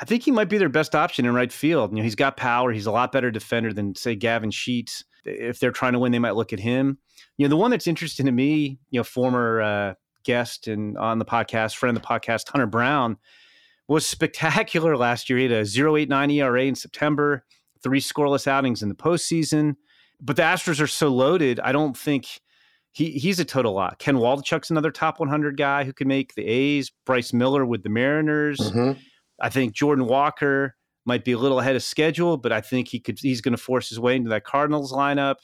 [0.00, 1.92] I think he might be their best option in right field.
[1.92, 2.72] You know, he's got power.
[2.72, 5.04] He's a lot better defender than say Gavin Sheets.
[5.24, 6.98] If they're trying to win, they might look at him.
[7.36, 9.94] You know, the one that's interesting to me, you know, former uh,
[10.24, 13.16] guest and on the podcast, friend of the podcast, Hunter Brown
[13.88, 15.38] was spectacular last year.
[15.38, 17.44] He had a 0.89 ERA in September,
[17.82, 19.76] three scoreless outings in the postseason.
[20.20, 22.40] But the Astros are so loaded, I don't think
[22.92, 23.98] he he's a total lot.
[23.98, 26.92] Ken Waldichuk's another top 100 guy who can make the A's.
[27.04, 28.58] Bryce Miller with the Mariners.
[28.58, 28.98] Mm-hmm.
[29.40, 33.00] I think Jordan Walker might be a little ahead of schedule, but I think he
[33.00, 33.18] could.
[33.18, 35.36] He's going to force his way into that Cardinals lineup.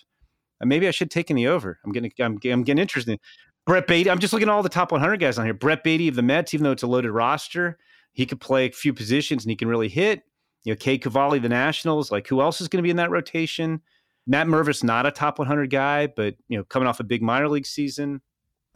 [0.60, 1.78] And maybe I should take the over.
[1.84, 3.18] I'm getting I'm, I'm getting interested.
[3.66, 4.10] Brett Baty.
[4.10, 5.54] I'm just looking at all the top 100 guys on here.
[5.54, 7.78] Brett Baty of the Mets, even though it's a loaded roster,
[8.12, 10.22] he could play a few positions and he can really hit.
[10.64, 13.10] You know, Cade Cavalli, the Nationals, like who else is going to be in that
[13.10, 13.80] rotation?
[14.26, 17.48] Matt Mervis, not a top 100 guy, but you know, coming off a big minor
[17.48, 18.20] league season.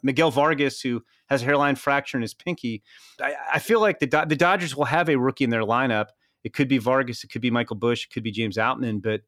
[0.02, 2.82] Miguel Vargas, who has a hairline fracture in his pinky.
[3.20, 6.08] I, I feel like the the Dodgers will have a rookie in their lineup.
[6.44, 8.04] It could be Vargas, it could be Michael Busch.
[8.04, 9.22] it could be James Outman, but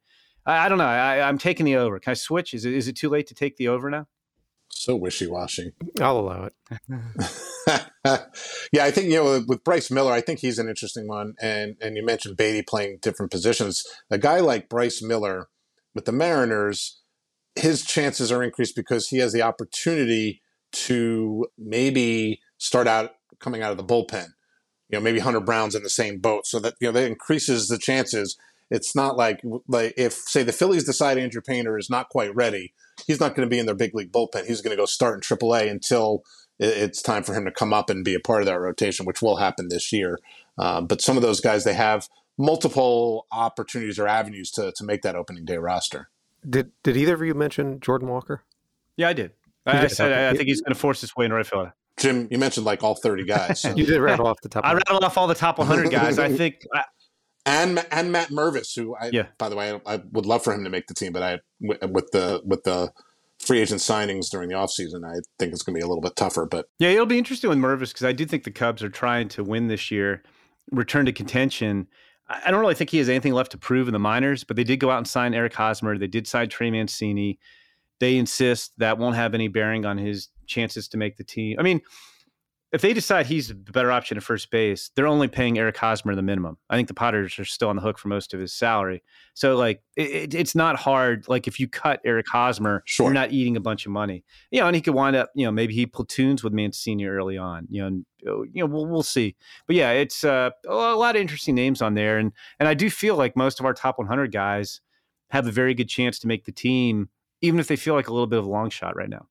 [0.47, 0.85] I, I don't know.
[0.85, 1.99] I, am taking the over.
[1.99, 2.55] Can I switch?
[2.55, 4.07] Is it is it too late to take the over now?
[4.69, 5.73] So wishy washy.
[6.01, 6.55] I'll allow it.
[8.73, 11.35] yeah, I think you know with Bryce Miller, I think he's an interesting one.
[11.41, 13.85] And and you mentioned Baty playing different positions.
[14.11, 15.49] A guy like Bryce Miller
[15.95, 17.01] with the Mariners,
[17.55, 20.43] his chances are increased because he has the opportunity
[20.73, 24.29] to maybe start out coming out of the bullpen.
[24.89, 27.69] You know, maybe Hunter Brown's in the same boat, so that you know that increases
[27.69, 28.37] the chances.
[28.71, 32.73] It's not like like if say the Phillies decide Andrew Painter is not quite ready,
[33.07, 34.47] he's not going to be in their big league bullpen.
[34.47, 36.23] He's going to go start in AAA until
[36.59, 39.21] it's time for him to come up and be a part of that rotation, which
[39.21, 40.19] will happen this year.
[40.57, 42.09] Uh, but some of those guys, they have
[42.39, 46.09] multiple opportunities or avenues to to make that opening day roster.
[46.49, 48.43] Did Did either of you mention Jordan Walker?
[48.97, 49.33] Yeah, I did.
[49.67, 51.69] I, I said I, I think he's going to force his way in right field.
[51.99, 53.61] Jim, you mentioned like all 30 guys.
[53.63, 53.71] So.
[53.77, 54.65] You did rattle off the top.
[54.65, 56.19] I rattled off all the top 100 guys.
[56.19, 56.85] I think I,
[57.47, 59.27] and and Matt Mervis, who I Yeah.
[59.39, 61.39] by the way, I, I would love for him to make the team, but I
[61.61, 62.91] with with the with the
[63.39, 66.17] free agent signings during the offseason, I think it's going to be a little bit
[66.17, 66.47] tougher.
[66.47, 69.29] But Yeah, it'll be interesting with Mervis because I do think the Cubs are trying
[69.29, 70.23] to win this year,
[70.73, 71.87] return to contention.
[72.29, 74.57] I I don't really think he has anything left to prove in the minors, but
[74.57, 75.97] they did go out and sign Eric Hosmer.
[75.97, 77.39] They did sign Trey Mancini.
[78.01, 81.57] They insist that won't have any bearing on his chances to make the team.
[81.59, 81.81] I mean,
[82.73, 86.17] if they decide he's the better option at first base, they're only paying Eric Hosmer
[86.17, 86.59] the minimum.
[86.69, 89.05] I think the Padres are still on the hook for most of his salary.
[89.35, 91.27] So, like, it, it- it's not hard.
[91.29, 93.07] Like, if you cut Eric Hosmer, Sure.
[93.07, 94.25] you're not eating a bunch of money.
[94.51, 97.39] You know, and he could wind up, you know, maybe he platoons with Mancini early
[97.39, 97.67] on.
[97.71, 99.37] You know, and, uh, you know, we'll, we'll see.
[99.69, 102.91] But yeah, it's uh, a lot of interesting names on there, and and I do
[102.91, 104.81] feel like most of our top 100 guys
[105.31, 107.11] have a very good chance to make the team,
[107.43, 109.29] even if they feel like a little bit of a long shot right now.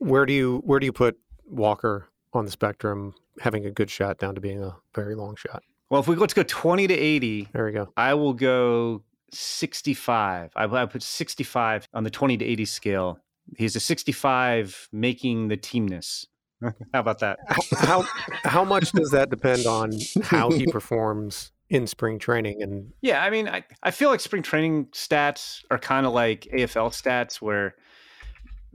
[0.00, 4.18] Where do you where do you put Walker on the spectrum, having a good shot
[4.18, 5.62] down to being a very long shot?
[5.90, 7.92] Well, if we let's go 20 to 80, There we go.
[7.96, 10.52] I will go 65.
[10.56, 13.18] I, I put 65 on the 20 to 80 scale.
[13.56, 16.26] He's a 65 making the teamness.
[16.62, 17.38] How about that?
[17.72, 18.04] How
[18.44, 19.92] how much does that depend on
[20.22, 22.62] how he performs in spring training?
[22.62, 26.48] And Yeah, I mean, I, I feel like spring training stats are kind of like
[26.52, 27.74] AFL stats where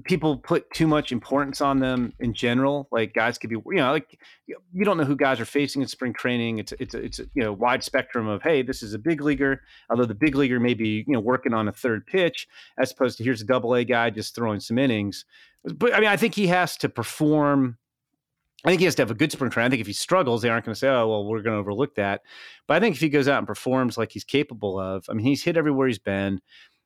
[0.04, 2.88] people put too much importance on them in general.
[2.92, 5.88] Like guys could be, you know, like you don't know who guys are facing in
[5.88, 6.60] spring training.
[6.60, 10.06] It's it's it's you know wide spectrum of hey, this is a big leaguer, although
[10.06, 13.24] the big leaguer may be you know working on a third pitch as opposed to
[13.24, 15.26] here's a double A guy just throwing some innings.
[15.64, 17.78] But I mean, I think he has to perform.
[18.66, 19.68] I think he has to have a good spring training.
[19.68, 21.60] I think if he struggles, they aren't going to say, "Oh, well, we're going to
[21.60, 22.22] overlook that."
[22.68, 25.26] But I think if he goes out and performs like he's capable of, I mean,
[25.26, 26.42] he's hit everywhere he's been.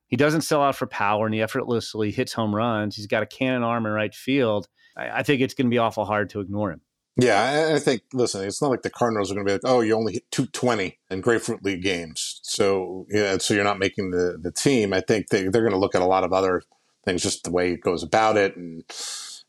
[0.10, 2.95] He doesn't sell out for power and he effortlessly hits home runs.
[2.95, 4.68] He's got a cannon arm in right field.
[4.97, 6.82] I, I think it's going to be awful hard to ignore him.
[7.18, 9.82] yeah, I, think listen, it's not like the Cardinals are going to be like, oh,
[9.82, 14.38] you only hit 220 in Grapefruit League games, so yeah, so you're not making the
[14.41, 14.93] the team.
[14.93, 16.62] I think they they're going to look at a lot of other
[17.05, 18.84] things, just the way he goes about it and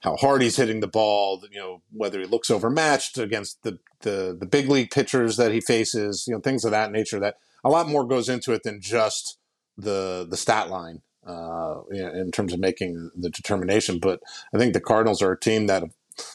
[0.01, 1.43] how hard he's hitting the ball.
[1.51, 5.61] You know, whether he looks overmatched against the the the big league pitchers that he
[5.61, 6.25] faces.
[6.27, 7.21] You know, things of that nature.
[7.21, 9.39] That a lot more goes into it than just
[9.81, 13.99] the the stat line uh, in terms of making the determination.
[13.99, 14.21] But
[14.55, 15.93] I think the Cardinals are a team that have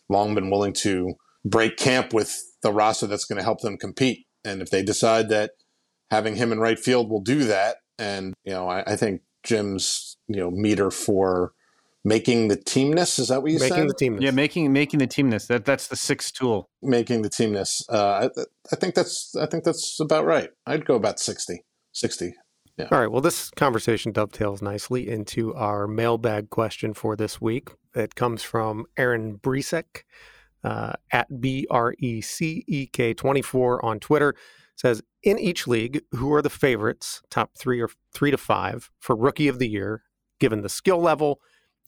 [0.09, 4.25] long been willing to break camp with the roster that's going to help them compete.
[4.43, 5.51] And if they decide that
[6.11, 10.17] having him in right field will do that, and you know, I, I think Jim's
[10.27, 11.53] you know meter for
[12.03, 13.89] making the teamness is that what you making said?
[13.89, 14.21] the team.
[14.21, 15.47] Yeah, making making the teamness.
[15.47, 16.69] That that's the sixth tool.
[16.81, 17.81] making the teamness.
[17.89, 18.41] Uh, I,
[18.71, 20.51] I think that's I think that's about right.
[20.65, 21.63] I'd go about 60.
[21.91, 22.33] 60.
[22.91, 23.11] All right.
[23.11, 27.69] Well, this conversation dovetails nicely into our mailbag question for this week.
[27.95, 30.03] It comes from Aaron Brecek
[30.63, 34.35] uh, at B R E C E K 24 on Twitter.
[34.75, 39.15] Says, in each league, who are the favorites, top three or three to five, for
[39.15, 40.03] rookie of the year,
[40.39, 41.39] given the skill level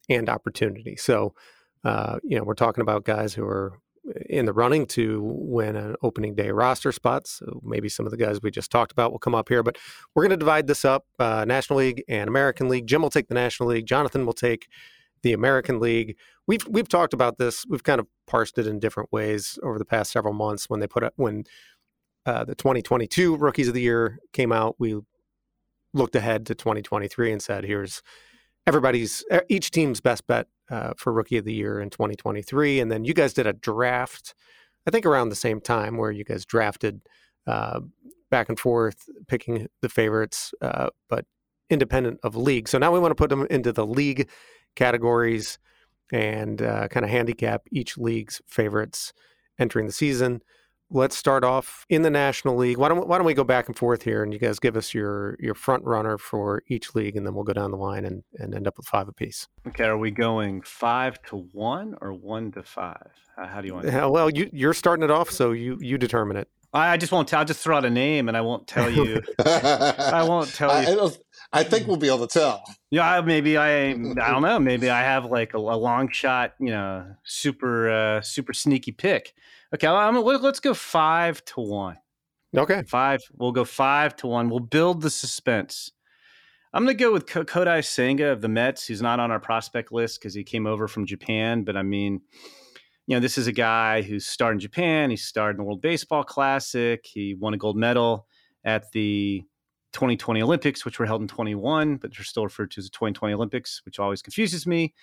[0.08, 0.96] and opportunity?
[0.96, 1.34] So,
[1.84, 3.78] uh, you know, we're talking about guys who are
[4.28, 7.26] in the running to win an opening day roster spot.
[7.26, 9.76] So maybe some of the guys we just talked about will come up here, but
[10.14, 12.86] we're going to divide this up uh, National League and American League.
[12.86, 13.86] Jim will take the National League.
[13.86, 14.68] Jonathan will take
[15.22, 16.16] the American League.
[16.46, 17.64] We've we've talked about this.
[17.68, 20.70] We've kind of parsed it in different ways over the past several months.
[20.70, 21.44] When they put up when
[22.24, 25.00] uh, the 2022 Rookies of the Year came out, we
[25.94, 28.02] looked ahead to 2023 and said, "Here's
[28.66, 33.04] everybody's each team's best bet uh, for Rookie of the Year in 2023." And then
[33.04, 34.34] you guys did a draft,
[34.86, 37.00] I think around the same time, where you guys drafted
[37.46, 37.80] uh,
[38.30, 41.24] back and forth, picking the favorites, uh, but
[41.70, 42.68] independent of league.
[42.68, 44.28] So now we want to put them into the league
[44.76, 45.58] categories
[46.12, 49.12] and uh, kind of handicap each league's favorites
[49.58, 50.40] entering the season.
[50.90, 52.78] Let's start off in the National League.
[52.78, 54.94] Why don't why don't we go back and forth here, and you guys give us
[54.94, 58.22] your your front runner for each league, and then we'll go down the line and,
[58.38, 59.48] and end up with five apiece.
[59.66, 63.10] Okay, are we going five to one or one to five?
[63.36, 63.84] How, how do you want?
[63.86, 66.48] to Yeah, well, you you're starting it off, so you you determine it.
[66.72, 67.40] I, I just won't tell.
[67.40, 69.20] I'll just throw out a name, and I won't tell you.
[69.38, 70.88] I won't tell you.
[70.88, 71.18] I don't-
[71.50, 72.62] I think we'll be able to tell.
[72.90, 73.90] Yeah, maybe I.
[73.90, 74.58] I don't know.
[74.58, 76.52] Maybe I have like a, a long shot.
[76.58, 79.34] You know, super uh, super sneaky pick.
[79.74, 81.98] Okay, I'm, let- let's go five to one.
[82.56, 82.82] Okay.
[82.88, 83.20] Five.
[83.36, 84.48] We'll go five to one.
[84.48, 85.92] We'll build the suspense.
[86.72, 89.90] I'm going to go with Kodai Senga of the Mets, who's not on our prospect
[89.90, 91.64] list because he came over from Japan.
[91.64, 92.20] But I mean,
[93.06, 95.10] you know, this is a guy who's starred in Japan.
[95.10, 97.04] He starred in the World Baseball Classic.
[97.04, 98.26] He won a gold medal
[98.64, 99.42] at the
[99.94, 103.32] 2020 Olympics, which were held in 21, but they're still referred to as the 2020
[103.34, 104.94] Olympics, which always confuses me.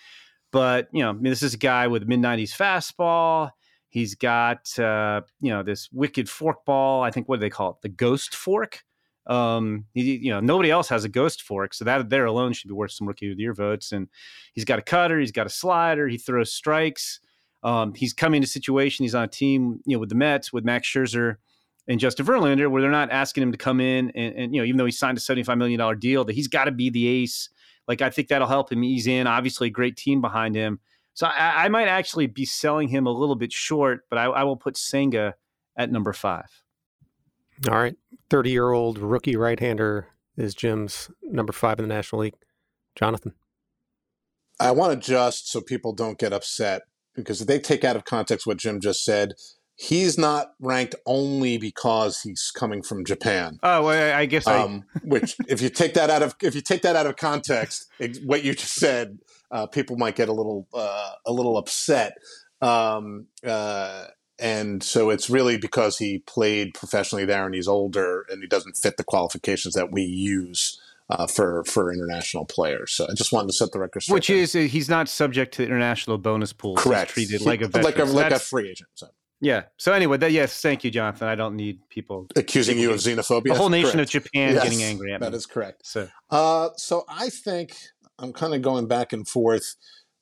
[0.51, 3.51] But, you know, I mean, this is a guy with mid 90s fastball.
[3.96, 7.02] He's got uh, you know this wicked fork ball.
[7.02, 7.78] I think what do they call it?
[7.82, 8.84] The ghost fork.
[9.26, 12.68] Um, he, you know, nobody else has a ghost fork, so that there alone should
[12.68, 13.93] be worth some rookie of the year votes.
[13.93, 14.10] And
[14.52, 17.22] he's got a cutter, he's got a slider, he throws strikes.
[17.64, 19.06] Um, he's coming to situation.
[19.06, 21.38] He's on a team, you know, with the Mets with Max Scherzer
[21.88, 24.66] and Justin Verlander, where they're not asking him to come in and, and you know,
[24.66, 27.08] even though he signed a seventy-five million dollar deal, that he's got to be the
[27.08, 27.48] ace.
[27.88, 29.26] Like I think that'll help him ease in.
[29.26, 30.82] Obviously, a great team behind him.
[31.16, 34.43] So I, I might actually be selling him a little bit short, but I, I
[34.43, 35.36] will put Senga
[35.78, 36.63] at number five.
[37.70, 37.95] All right.
[38.30, 42.36] 30 year old rookie right hander is Jim's number five in the National League.
[42.95, 43.34] Jonathan.
[44.59, 48.05] I want to just so people don't get upset because if they take out of
[48.05, 49.34] context what Jim just said,
[49.76, 53.59] he's not ranked only because he's coming from Japan.
[53.63, 54.99] Oh, well, I guess um, I...
[55.03, 57.89] which if you take that out of if you take that out of context,
[58.24, 59.20] what you just said,
[59.52, 62.18] uh, people might get a little uh, a little upset.
[62.62, 64.06] Um, uh,
[64.38, 68.76] and so it's really because he played professionally there and he's older and he doesn't
[68.76, 70.80] fit the qualifications that we use
[71.10, 72.91] uh, for for international players.
[72.91, 74.14] So I just wanted to set the record straight.
[74.14, 74.38] Which there.
[74.38, 76.80] is uh, he's not subject to international bonus pools.
[76.80, 77.12] Correct.
[77.12, 77.84] He's treated like a veteran.
[77.84, 78.89] like a, like a free agent.
[78.96, 79.08] So.
[79.41, 79.64] Yeah.
[79.78, 81.28] So anyway, that, yes, thank you, Jonathan.
[81.28, 83.50] I don't need people accusing you of xenophobia.
[83.50, 84.16] The whole nation correct.
[84.16, 85.28] of Japan yes, getting angry at me.
[85.28, 85.86] That is correct.
[85.86, 87.76] So, uh, so I think
[88.20, 89.76] I'm kind of going back and forth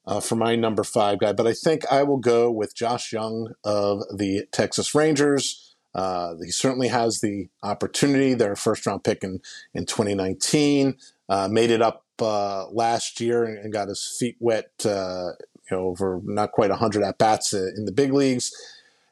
[0.06, 3.54] uh, for my number five guy, but I think I will go with Josh Jung
[3.64, 5.76] of the Texas Rangers.
[5.96, 8.34] Uh, he certainly has the opportunity.
[8.34, 9.40] Their first round pick in,
[9.74, 10.98] in 2019
[11.30, 15.32] uh, made it up uh, last year and, got his feet wet, uh,
[15.70, 18.52] you know, over not quite 100 at bats uh, in the big leagues.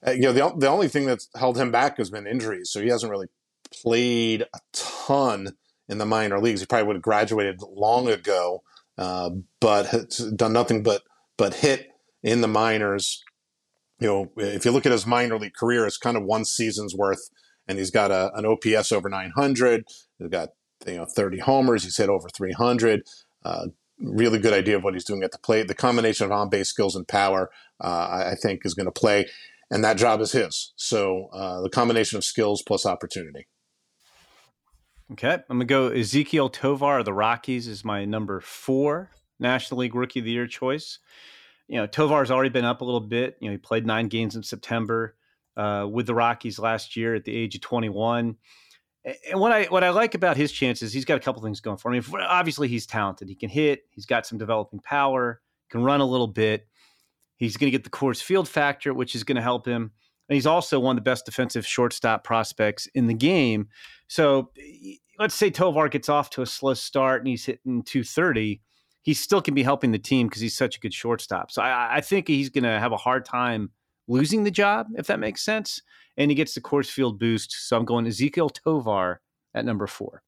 [0.07, 2.71] you know, the, the only thing that's held him back has been injuries.
[2.71, 3.27] So he hasn't really
[3.71, 5.55] played a ton
[5.87, 6.61] in the minor leagues.
[6.61, 8.63] He probably would have graduated long ago
[9.01, 11.01] uh, but has done nothing but
[11.35, 11.87] but hit
[12.21, 13.23] in the minors.
[13.99, 16.95] You know, if you look at his minor league career, it's kind of one season's
[16.95, 17.31] worth,
[17.67, 19.85] and he's got a, an OPS over 900.
[20.19, 20.49] He's got
[20.85, 21.83] you know 30 homers.
[21.83, 23.01] He's hit over 300.
[23.43, 23.67] Uh,
[23.99, 25.67] really good idea of what he's doing at the plate.
[25.67, 27.49] The combination of on-base skills and power,
[27.83, 29.25] uh, I think, is going to play,
[29.71, 30.73] and that job is his.
[30.75, 33.47] So uh, the combination of skills plus opportunity.
[35.11, 39.09] Okay, I'm gonna go Ezequiel Tovar of the Rockies is my number four
[39.39, 40.99] National League Rookie of the Year choice.
[41.67, 43.35] You know, Tovar's already been up a little bit.
[43.41, 45.17] You know, he played nine games in September
[45.57, 48.37] uh, with the Rockies last year at the age of 21.
[49.03, 51.77] And what I what I like about his chances, he's got a couple things going
[51.77, 52.05] for him.
[52.13, 53.27] Obviously, he's talented.
[53.27, 53.81] He can hit.
[53.89, 55.41] He's got some developing power.
[55.69, 56.67] Can run a little bit.
[57.35, 59.91] He's going to get the Coors Field factor, which is going to help him.
[60.31, 63.67] And he's also one of the best defensive shortstop prospects in the game.
[64.07, 64.49] So
[65.19, 68.61] let's say Tovar gets off to a slow start and he's hitting 230.
[69.01, 71.51] He still can be helping the team because he's such a good shortstop.
[71.51, 73.71] So I, I think he's going to have a hard time
[74.07, 75.81] losing the job, if that makes sense.
[76.15, 77.51] And he gets the Coors Field boost.
[77.67, 79.19] So I'm going Ezequiel Tovar
[79.53, 80.23] at number four.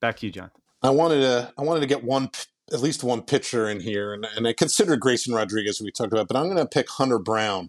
[0.00, 0.52] Back to you, John.
[0.80, 2.30] I wanted to I wanted to get one
[2.72, 6.28] at least one pitcher in here, and, and I considered Grayson Rodriguez we talked about,
[6.28, 7.68] but I'm going to pick Hunter Brown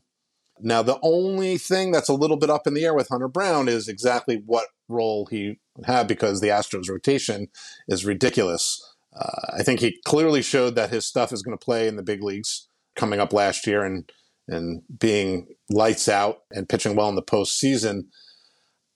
[0.64, 3.68] now, the only thing that's a little bit up in the air with Hunter Brown
[3.68, 7.48] is exactly what role he would have because the Astros rotation
[7.88, 8.82] is ridiculous.
[9.16, 12.04] Uh, I think he clearly showed that his stuff is going to play in the
[12.04, 14.10] big leagues coming up last year and
[14.48, 18.06] and being lights out and pitching well in the postseason.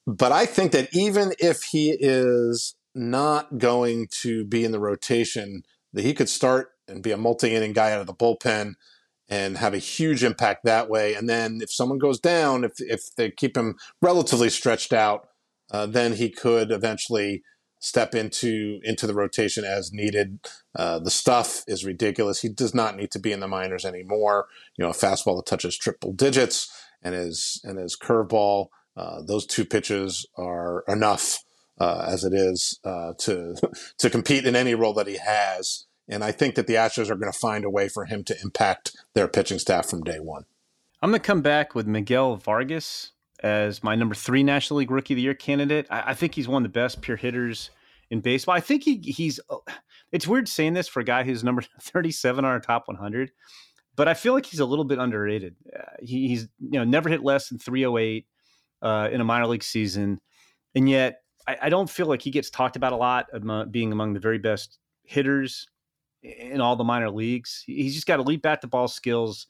[0.05, 5.63] But I think that even if he is not going to be in the rotation,
[5.93, 8.73] that he could start and be a multi-inning guy out of the bullpen
[9.27, 11.15] and have a huge impact that way.
[11.15, 15.27] And then if someone goes down, if if they keep him relatively stretched out,
[15.71, 17.43] uh, then he could eventually
[17.79, 20.39] step into into the rotation as needed.
[20.75, 22.41] Uh, the stuff is ridiculous.
[22.41, 24.47] He does not need to be in the minors anymore.
[24.77, 26.71] You know, a fastball that touches triple digits
[27.01, 28.67] and his and his curveball.
[28.97, 31.39] Uh, those two pitches are enough
[31.79, 33.55] uh, as it is uh, to
[33.99, 35.85] to compete in any role that he has.
[36.07, 38.39] And I think that the Astros are going to find a way for him to
[38.43, 40.45] impact their pitching staff from day one.
[41.01, 43.11] I'm going to come back with Miguel Vargas
[43.43, 45.87] as my number three National League Rookie of the Year candidate.
[45.89, 47.69] I, I think he's one of the best pure hitters
[48.09, 48.55] in baseball.
[48.55, 49.39] I think he he's.
[50.11, 53.31] It's weird saying this for a guy who's number 37 on our top 100,
[53.95, 55.55] but I feel like he's a little bit underrated.
[55.77, 58.25] Uh, he, he's you know never hit less than 308
[58.81, 60.21] uh, in a minor league season,
[60.73, 63.91] and yet I, I, don't feel like he gets talked about a lot, among, being
[63.91, 65.67] among the very best hitters
[66.25, 67.63] in all the minor leagues.
[67.65, 69.47] He's just got elite bat to ball skills.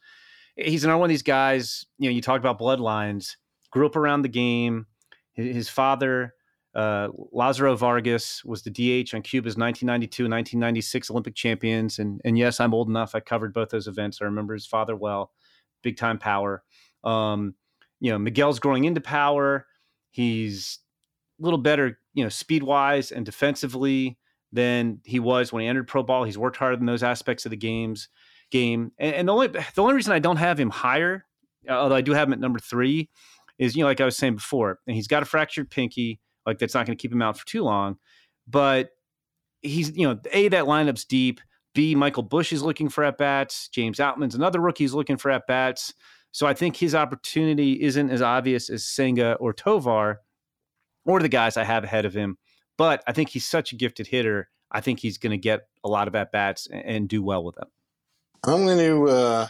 [0.55, 1.85] He's another one of these guys.
[1.97, 3.35] You know, you talked about bloodlines.
[3.71, 4.85] Grew up around the game.
[5.33, 6.33] His father,
[6.73, 11.99] uh, Lazaro Vargas, was the DH on Cuba's 1992 and 1996 Olympic champions.
[11.99, 13.15] And and yes, I'm old enough.
[13.15, 14.19] I covered both those events.
[14.21, 15.31] I remember his father well.
[15.81, 16.63] Big time power.
[17.03, 17.55] Um,
[17.99, 19.67] you know, Miguel's growing into power.
[20.11, 20.79] He's
[21.39, 24.17] a little better, you know, speed wise and defensively
[24.55, 26.23] than he was when he entered pro ball.
[26.23, 28.07] He's worked harder in those aspects of the games
[28.51, 28.91] game.
[28.97, 31.25] And, and the only the only reason I don't have him higher,
[31.69, 33.09] although I do have him at number three,
[33.59, 36.19] is you know, like I was saying before, and he's got a fractured pinky.
[36.45, 37.97] Like that's not going to keep him out for too long.
[38.47, 38.89] But
[39.61, 41.41] he's, you know, A, that lineup's deep.
[41.73, 43.67] B, Michael Busch is looking for at bats.
[43.69, 45.93] James Outman's another rookie looking for at bats.
[46.31, 50.21] So I think his opportunity isn't as obvious as Senga or Tovar
[51.05, 52.37] or the guys I have ahead of him.
[52.77, 54.49] But I think he's such a gifted hitter.
[54.71, 57.43] I think he's going to get a lot of at bats and, and, do well
[57.43, 57.67] with them.
[58.43, 59.47] I'm going to uh,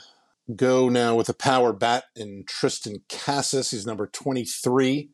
[0.56, 3.72] go now with a power bat in Triston Casas.
[3.72, 5.10] He's number 23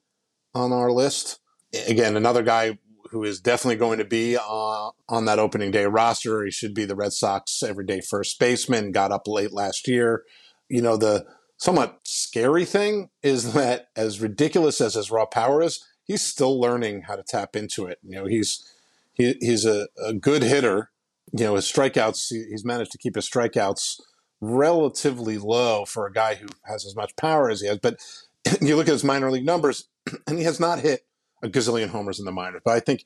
[0.53, 1.39] on our list.
[1.87, 2.77] Again, another guy
[3.11, 6.43] who is definitely going to be uh, on that opening day roster.
[6.43, 8.91] He should be the Red Sox everyday first baseman.
[8.91, 10.23] Got up late last year.
[10.69, 11.25] You know, the
[11.57, 17.03] somewhat scary thing is that as ridiculous as his raw power is, he's still learning
[17.03, 17.99] how to tap into it.
[18.03, 18.67] You know, he's
[19.13, 20.91] he, he's a, a good hitter.
[21.31, 24.01] You know, his strikeouts, he's managed to keep his strikeouts
[24.41, 27.77] relatively low for a guy who has as much power as he has.
[27.77, 27.99] But
[28.61, 29.87] you look at his minor league numbers,
[30.27, 31.05] and he has not hit
[31.41, 32.61] a gazillion homers in the minors.
[32.65, 33.05] But I think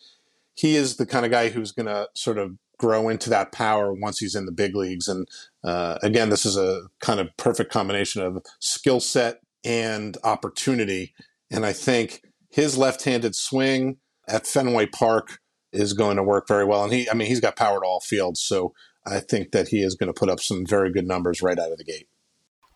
[0.56, 3.94] he is the kind of guy who's going to sort of grow into that power
[3.94, 5.08] once he's in the big leagues.
[5.08, 5.28] And
[5.64, 11.14] uh, again, this is a kind of perfect combination of skill set and opportunity.
[11.52, 12.22] And I think
[12.56, 13.98] his left-handed swing
[14.30, 15.40] at Fenway Park
[15.74, 16.86] is going to work very well.
[16.86, 18.40] And he, I mean, he's got power to all fields.
[18.40, 18.74] So
[19.06, 21.74] I think that he is going to put up some very good numbers right out
[21.74, 22.08] of the gate.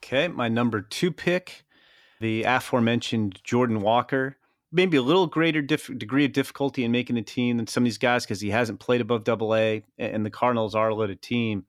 [0.03, 1.63] Okay, my number two pick,
[2.19, 4.35] the aforementioned Jordan Walker.
[4.69, 7.97] Maybe a little greater degree of difficulty in making the team than some of these
[7.97, 11.65] guys because he hasn't played above Double A, and the Cardinals are a loaded team.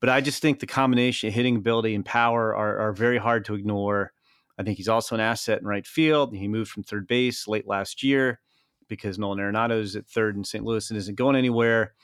[0.00, 3.44] But I just think the combination of hitting ability and power are, are very hard
[3.44, 4.14] to ignore.
[4.58, 6.34] I think he's also an asset in right field.
[6.34, 8.40] He moved from third base late last year
[8.88, 10.64] because Nolan Arenado is at third in St.
[10.64, 11.94] Louis and isn't going anywhere.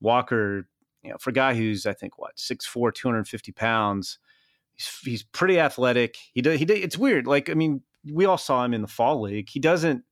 [0.00, 0.66] Walker
[1.02, 4.18] you know, for a guy who's I think what 6'4", 250 pounds,
[4.74, 6.16] he's he's pretty athletic.
[6.32, 7.26] He does he did, it's weird.
[7.26, 9.48] Like I mean, we all saw him in the fall league.
[9.48, 10.04] He doesn't.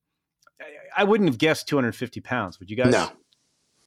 [0.97, 2.59] I wouldn't have guessed 250 pounds.
[2.59, 2.93] Would you guys?
[2.93, 3.09] No.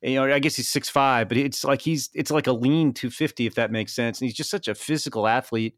[0.01, 2.93] You know, I guess he's six five, but it's like he's it's like a lean
[2.93, 4.19] 250 if that makes sense.
[4.19, 5.77] And he's just such a physical athlete,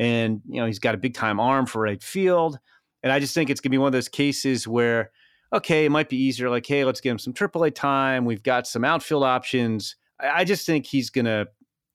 [0.00, 2.58] and you know he's got a big time arm for right field.
[3.04, 5.12] And I just think it's gonna be one of those cases where,
[5.54, 6.50] okay, it might be easier.
[6.50, 8.24] Like, hey, let's give him some AAA time.
[8.24, 11.46] We've got some outfield options I just think he's going to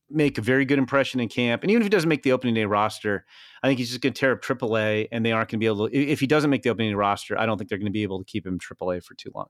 [0.10, 1.64] make a very good impression in camp.
[1.64, 3.26] And even if he doesn't make the opening day roster,
[3.64, 5.68] I think he's just going to tear up AAA, and they aren't going to be
[5.68, 5.96] able to.
[5.96, 8.04] If he doesn't make the opening day roster, I don't think they're going to be
[8.04, 9.48] able to keep him AAA for too long.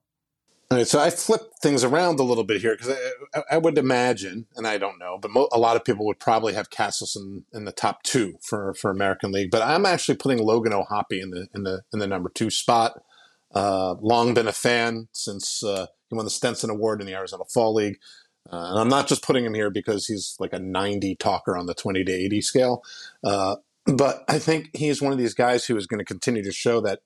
[0.72, 2.98] All right, so I flipped things around a little bit here because
[3.36, 6.20] I, I, would imagine, and I don't know, but mo- a lot of people would
[6.20, 9.52] probably have Casas in, in the top two for, for American League.
[9.52, 13.00] But I'm actually putting Logan O'Hoppe in the in the in the number two spot.
[13.54, 17.44] Uh, long been a fan since uh, he won the Stenson Award in the Arizona
[17.46, 18.00] Fall League.
[18.52, 21.68] Uh, and I'm not just putting him here because he's like a 90 talker on
[21.68, 22.84] the 20 to 80 scale.
[23.24, 26.52] Uh, but I think he's one of these guys who is going to continue to
[26.52, 27.02] show that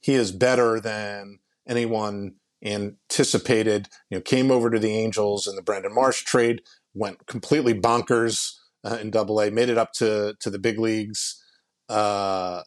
[0.00, 2.34] he is better than anyone
[2.64, 3.88] anticipated.
[4.10, 6.62] You know, came over to the Angels in the Brandon Marsh trade,
[6.94, 8.52] went completely bonkers
[8.84, 11.42] uh, in Double A, made it up to to the big leagues.
[11.88, 12.62] Uh,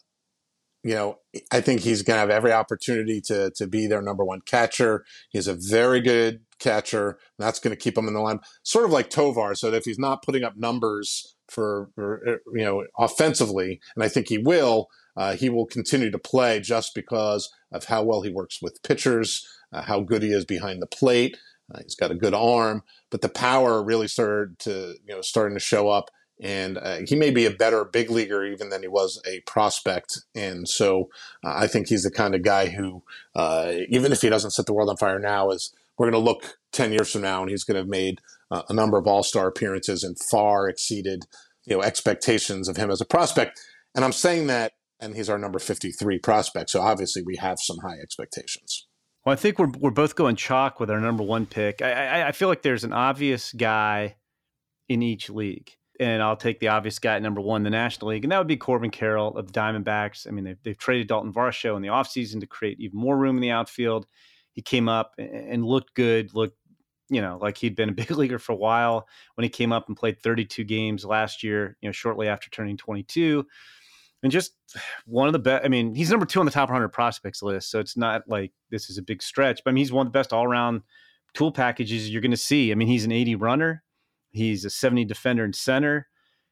[0.82, 1.18] you know,
[1.50, 5.04] I think he's going to have every opportunity to to be their number one catcher.
[5.30, 7.18] He's a very good catcher.
[7.38, 9.54] that's going to keep him in the line, sort of like Tovar.
[9.54, 14.04] So that if he's not putting up numbers for, for uh, you know offensively, and
[14.04, 18.22] I think he will, uh, he will continue to play just because of how well
[18.22, 21.36] he works with pitchers, uh, how good he is behind the plate.
[21.74, 25.56] Uh, he's got a good arm, but the power really started to you know starting
[25.56, 26.10] to show up
[26.40, 30.20] and uh, he may be a better big leaguer even than he was a prospect.
[30.34, 31.08] And so
[31.42, 33.02] uh, I think he's the kind of guy who,
[33.34, 36.30] uh, even if he doesn't set the world on fire now, is we're going to
[36.30, 39.48] look 10 years from now and he's going to have made a number of all-star
[39.48, 41.24] appearances and far exceeded
[41.64, 43.60] you know expectations of him as a prospect
[43.94, 47.78] and i'm saying that and he's our number 53 prospect so obviously we have some
[47.78, 48.86] high expectations
[49.24, 52.28] well i think we're, we're both going chalk with our number one pick I, I,
[52.28, 54.16] I feel like there's an obvious guy
[54.88, 58.22] in each league and I'll take the obvious guy at number one the National League,
[58.22, 60.28] and that would be Corbin Carroll of the Diamondbacks.
[60.28, 63.36] I mean, they've, they've traded Dalton Varsho in the offseason to create even more room
[63.36, 64.06] in the outfield
[64.56, 66.56] he came up and looked good, looked
[67.08, 69.86] you know like he'd been a big leaguer for a while when he came up
[69.86, 73.46] and played 32 games last year, you know, shortly after turning 22.
[74.26, 74.52] And just
[75.06, 75.64] one of the best.
[75.64, 78.52] I mean, he's number two on the top 100 prospects list, so it's not like
[78.70, 79.62] this is a big stretch.
[79.64, 80.82] But I mean, he's one of the best all-around
[81.34, 82.72] tool packages you're going to see.
[82.72, 83.82] I mean, he's an 80 runner,
[84.30, 86.08] he's a 70 defender and center.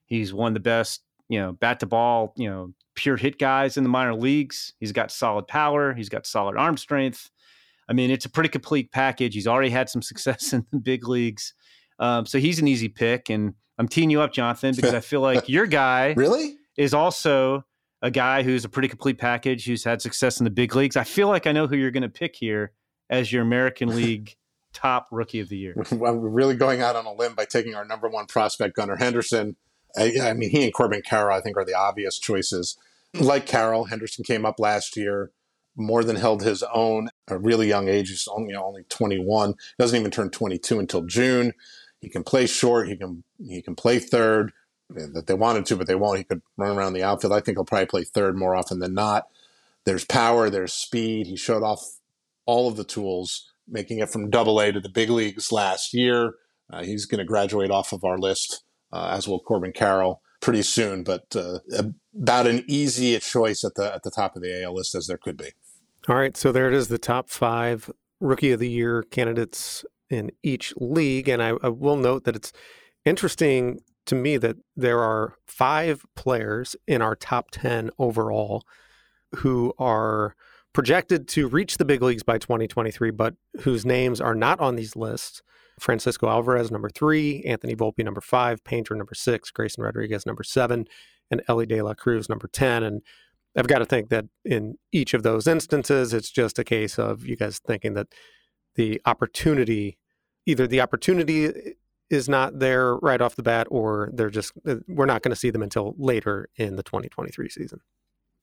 [0.07, 3.77] He's one of the best you know, bat to ball, you know, pure hit guys
[3.77, 4.73] in the minor leagues.
[4.79, 5.95] He's got solid power.
[5.95, 7.31] He's got solid arm strength.
[7.89, 9.35] I mean, it's a pretty complete package.
[9.35, 11.55] He's already had some success in the big leagues.
[11.99, 13.31] Um, so he's an easy pick.
[13.31, 16.57] And I'm teeing you up, Jonathan, because I feel like your guy Really?
[16.77, 17.65] Is also
[18.03, 20.97] a guy who's a pretty complete package, who's had success in the big leagues.
[20.97, 22.73] I feel like I know who you're going to pick here
[23.09, 24.37] as your American League
[24.73, 25.75] top rookie of the year.
[25.91, 29.57] I'm really going out on a limb by taking our number one prospect, Gunnar Henderson.
[29.97, 32.77] I, I mean, he and Corbin Carroll, I think, are the obvious choices.
[33.15, 35.31] Like Carroll, Henderson came up last year,
[35.77, 37.11] more than held his own.
[37.29, 39.55] A really young age, he's only you know, only 21.
[39.79, 41.53] Doesn't even turn 22 until June.
[42.01, 42.89] He can play short.
[42.89, 44.53] He can he can play third.
[44.91, 46.19] That they wanted to, but they won't.
[46.19, 47.33] He could run around the outfield.
[47.33, 49.29] I think he'll probably play third more often than not.
[49.85, 50.51] There's power.
[50.51, 51.27] There's speed.
[51.27, 51.99] He showed off
[52.47, 56.35] all of the tools, making it from Double A to the big leagues last year.
[56.71, 58.63] Uh, he's going to graduate off of our list,
[58.93, 61.03] uh, as will Corbin Carroll pretty soon.
[61.03, 61.59] But uh,
[62.15, 65.19] about an easy choice at the at the top of the AL list as there
[65.19, 65.51] could be.
[66.09, 70.31] All right, so there it is, the top five rookie of the year candidates in
[70.43, 72.53] each league, and I, I will note that it's
[73.07, 78.65] interesting to me that there are five players in our top ten overall
[79.37, 80.35] who are
[80.73, 84.97] projected to reach the big leagues by 2023, but whose names are not on these
[84.97, 85.43] lists.
[85.81, 90.87] Francisco Alvarez, number three, Anthony Volpe, number five, Painter, number six, Grayson Rodriguez, number seven,
[91.31, 92.83] and Elly De La Cruz, number 10.
[92.83, 93.03] And
[93.57, 97.25] I've got to think that in each of those instances, it's just a case of
[97.25, 98.09] you guys thinking that
[98.75, 99.99] the opportunity,
[100.47, 101.75] either the opportunity
[102.15, 105.37] is not there right off the bat, or they're just, uh, we're not going to
[105.37, 107.81] see them until later in the 2023 season.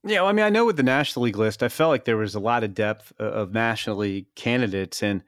[0.04, 2.16] Yeah, well, I mean, I know with the National League list, I felt like there
[2.16, 5.02] was a lot of depth uh, of National League candidates.
[5.02, 5.22] And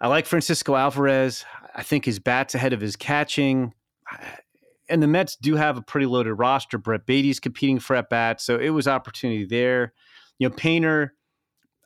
[0.00, 1.44] I like Francisco Alvarez.
[1.74, 3.74] I think his bat's ahead of his catching.
[4.10, 4.24] Uh,
[4.88, 6.78] and the Mets do have a pretty loaded roster.
[6.78, 9.92] Brett Baty's competing for at bats, so it was opportunity there.
[10.38, 11.14] You know, Painter,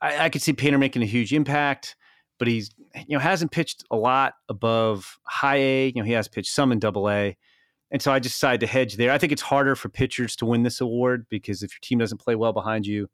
[0.01, 1.97] I, I could see Painter making a huge impact,
[2.43, 2.71] but he's
[3.07, 5.87] you know hasn't pitched a lot above high A.
[5.95, 7.37] You know, he has pitched some in Double A,
[7.93, 9.13] and so I just decided to hedge there.
[9.13, 12.19] I think it's harder for pitchers to win this award because if your team doesn't
[12.19, 13.09] play well behind you,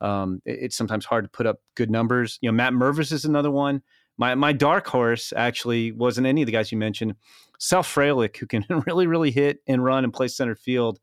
[0.00, 2.40] um, it, it's sometimes hard to put up good numbers.
[2.42, 3.82] You know, Matt Mervis is another one.
[4.18, 7.14] My my dark horse actually wasn't any of the guys you mentioned.
[7.60, 10.98] Sal Frelick, who can really really hit and run and play center field.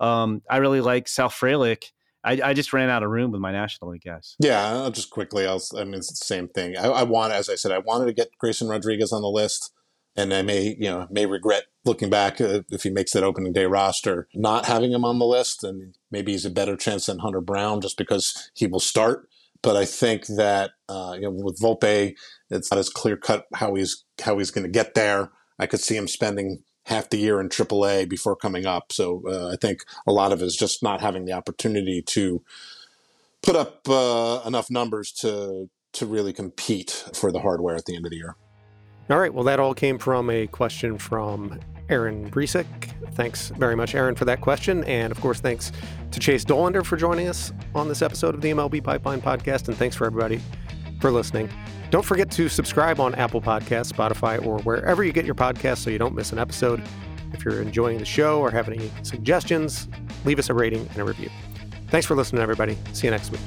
[0.00, 1.92] Um, I really like Sal Frelick.
[2.24, 4.36] I, I, just ran out of room with my National League guys.
[4.38, 5.46] Yeah, I'll just quickly.
[5.46, 6.76] I'll, I mean, it's the same thing.
[6.76, 9.72] I, I want, as I said, I wanted to get Grayson Rodriguez on the list,
[10.16, 13.52] and I may, you know, may regret looking back uh, if he makes that opening
[13.52, 17.20] day roster, not having him on the list, and maybe he's a better chance than
[17.20, 19.28] Hunter Brown just because he will start.
[19.62, 22.14] But I think that uh, you know, with Volpe,
[22.50, 25.30] it's not as clear cut how he's how he's going to get there.
[25.58, 28.92] I could see him spending half the year in AAA before coming up.
[28.92, 32.42] So uh, I think a lot of it is just not having the opportunity to
[33.42, 38.06] put up uh, enough numbers to to really compete for the hardware at the end
[38.06, 38.34] of the year.
[39.10, 39.32] All right.
[39.32, 41.60] Well, that all came from a question from
[41.90, 42.66] Aaron Brecek.
[43.12, 44.84] Thanks very much, Aaron, for that question.
[44.84, 45.70] And of course, thanks
[46.12, 49.68] to Chase Dollander for joining us on this episode of the MLB Pipeline Podcast.
[49.68, 50.40] And thanks for everybody
[51.00, 51.50] for listening.
[51.92, 55.90] Don't forget to subscribe on Apple Podcasts, Spotify, or wherever you get your podcasts so
[55.90, 56.82] you don't miss an episode.
[57.34, 59.88] If you're enjoying the show or have any suggestions,
[60.24, 61.28] leave us a rating and a review.
[61.88, 62.78] Thanks for listening, everybody.
[62.94, 63.42] See you next week.